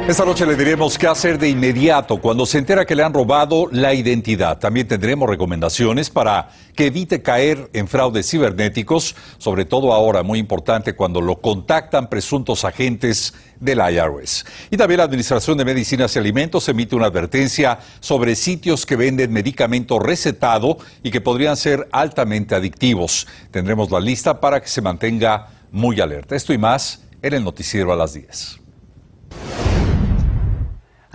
Esta 0.09 0.25
noche 0.25 0.47
le 0.47 0.55
diremos 0.55 0.99
qué 0.99 1.09
hacer 1.09 1.37
de 1.37 1.49
inmediato 1.49 2.19
cuando 2.19 2.47
se 2.47 2.59
entera 2.59 2.85
que 2.85 2.95
le 2.95 3.03
han 3.03 3.13
robado 3.13 3.67
la 3.73 3.93
identidad. 3.93 4.57
También 4.61 4.87
tendremos 4.87 5.29
recomendaciones 5.29 6.11
para 6.11 6.51
que 6.77 6.87
evite 6.87 7.23
caer 7.23 7.69
en 7.73 7.89
fraudes 7.89 8.31
cibernéticos, 8.31 9.17
sobre 9.39 9.65
todo 9.65 9.93
ahora, 9.93 10.23
muy 10.23 10.39
importante, 10.39 10.95
cuando 10.95 11.21
lo 11.21 11.41
contactan 11.41 12.09
presuntos 12.09 12.65
agentes 12.65 13.35
del 13.59 13.81
IRS. 13.81 14.45
Y 14.71 14.77
también 14.77 14.99
la 14.99 15.05
Administración 15.05 15.59
de 15.59 15.65
Medicinas 15.65 16.15
y 16.15 16.21
Alimentos 16.21 16.69
emite 16.69 16.95
una 16.95 17.07
advertencia 17.07 17.81
sobre 17.99 18.37
sitios 18.37 18.87
que 18.87 18.95
venden 18.95 19.33
medicamento 19.33 19.99
recetado 19.99 20.79
y 21.03 21.11
que 21.11 21.21
podrían 21.21 21.57
ser 21.57 21.89
altamente 21.91 22.55
adictivos. 22.55 23.27
Tendremos 23.51 23.91
la 23.91 23.99
lista 23.99 24.41
para 24.41 24.63
que 24.63 24.69
se 24.69 24.83
mantenga 24.83 25.49
muy 25.73 26.01
alerta. 26.01 26.37
Esto 26.37 26.53
y 26.53 26.59
más 26.59 27.03
en 27.23 27.35
el 27.35 27.43
noticiero 27.43 27.93
a 27.93 27.97
las 27.97 28.13
10. 28.13 28.61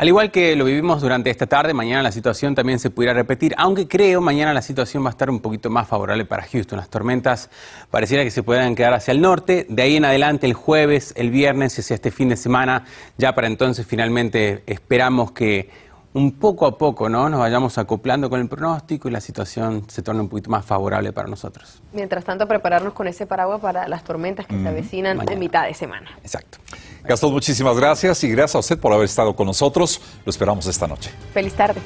Al 0.02 0.08
igual 0.08 0.32
que 0.32 0.56
lo 0.56 0.66
vivimos 0.66 1.00
durante 1.00 1.30
esta 1.30 1.46
tarde, 1.46 1.76
mañana 1.76 2.02
la 2.02 2.12
situación 2.12 2.56
también 2.56 2.80
se 2.80 2.90
pudiera 2.90 3.14
repetir, 3.14 3.54
aunque 3.56 3.88
creo 3.88 4.20
mañana 4.20 4.52
la 4.52 4.64
situación 4.64 5.04
va 5.04 5.10
a 5.10 5.12
estar 5.12 5.30
un 5.30 5.40
poquito 5.40 5.70
más 5.70 5.88
favorable 5.88 6.26
para 6.26 6.42
Houston. 6.42 6.80
Las 6.80 6.90
tormentas 6.90 7.52
pareciera 7.92 8.24
que 8.24 8.32
se 8.32 8.42
puedan 8.42 8.74
quedar 8.74 8.96
hacia 8.96 9.12
el 9.12 9.22
norte, 9.22 9.68
de 9.70 9.84
ahí 9.84 9.98
en 9.98 10.06
adelante 10.06 10.48
el 10.48 10.56
jueves, 10.56 11.14
el 11.18 11.30
viernes, 11.30 11.78
hacia 11.78 11.94
este 11.94 12.10
fin 12.10 12.30
de 12.30 12.36
semana, 12.36 12.86
ya 13.20 13.36
para 13.36 13.46
entonces 13.46 13.86
finalmente 13.86 14.64
esperamos 14.66 15.34
que 15.34 15.70
un 16.14 16.34
poco 16.34 16.66
a 16.66 16.78
poco 16.78 17.10
¿no? 17.10 17.30
nos 17.30 17.40
vayamos 17.40 17.78
acoplando 17.78 18.30
con 18.30 18.42
el 18.42 18.48
pronóstico 18.48 19.08
y 19.08 19.12
la 19.12 19.22
situación 19.22 19.86
se 19.88 20.02
torne 20.02 20.22
un 20.22 20.30
poquito 20.30 20.50
más 20.50 20.66
favorable 20.66 21.14
para 21.14 21.28
nosotros. 21.28 21.82
Mientras 21.94 22.26
tanto, 22.26 22.48
prepararnos 22.48 22.94
con 22.94 23.08
ese 23.08 23.26
paraguas 23.26 23.62
para 23.62 23.88
las 23.88 24.04
tormentas 24.04 24.46
que 24.46 24.62
se 24.62 24.68
avecinan 24.68 25.20
en 25.30 25.40
mitad 25.40 25.66
de 25.66 25.74
semana. 25.74 26.10
Exacto. 26.22 26.58
Gastón, 27.04 27.32
muchísimas 27.32 27.78
gracias 27.78 28.24
y 28.24 28.30
gracias 28.30 28.56
a 28.56 28.60
usted 28.60 28.80
por 28.80 28.94
haber 28.94 29.06
estado 29.06 29.36
con 29.36 29.48
nosotros. 29.48 30.02
Lo 30.26 30.30
esperamos 30.30 30.66
esta 30.68 30.88
noche. 30.88 31.12
Feliz 31.34 31.54
tarde. 31.54 31.82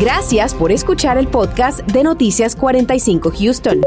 Gracias 0.00 0.54
por 0.54 0.70
escuchar 0.70 1.18
el 1.18 1.26
podcast 1.26 1.80
de 1.80 2.04
Noticias 2.04 2.54
45 2.54 3.32
Houston. 3.36 3.80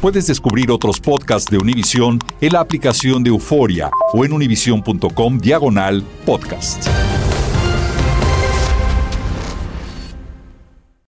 Puedes 0.00 0.26
descubrir 0.26 0.70
otros 0.70 1.00
podcasts 1.00 1.50
de 1.50 1.58
Univision 1.58 2.18
en 2.40 2.52
la 2.52 2.60
aplicación 2.60 3.22
de 3.22 3.30
Euforia 3.30 3.90
o 4.12 4.24
en 4.24 4.32
univision.com 4.32 5.38
diagonal 5.38 6.02
podcast. 6.24 6.86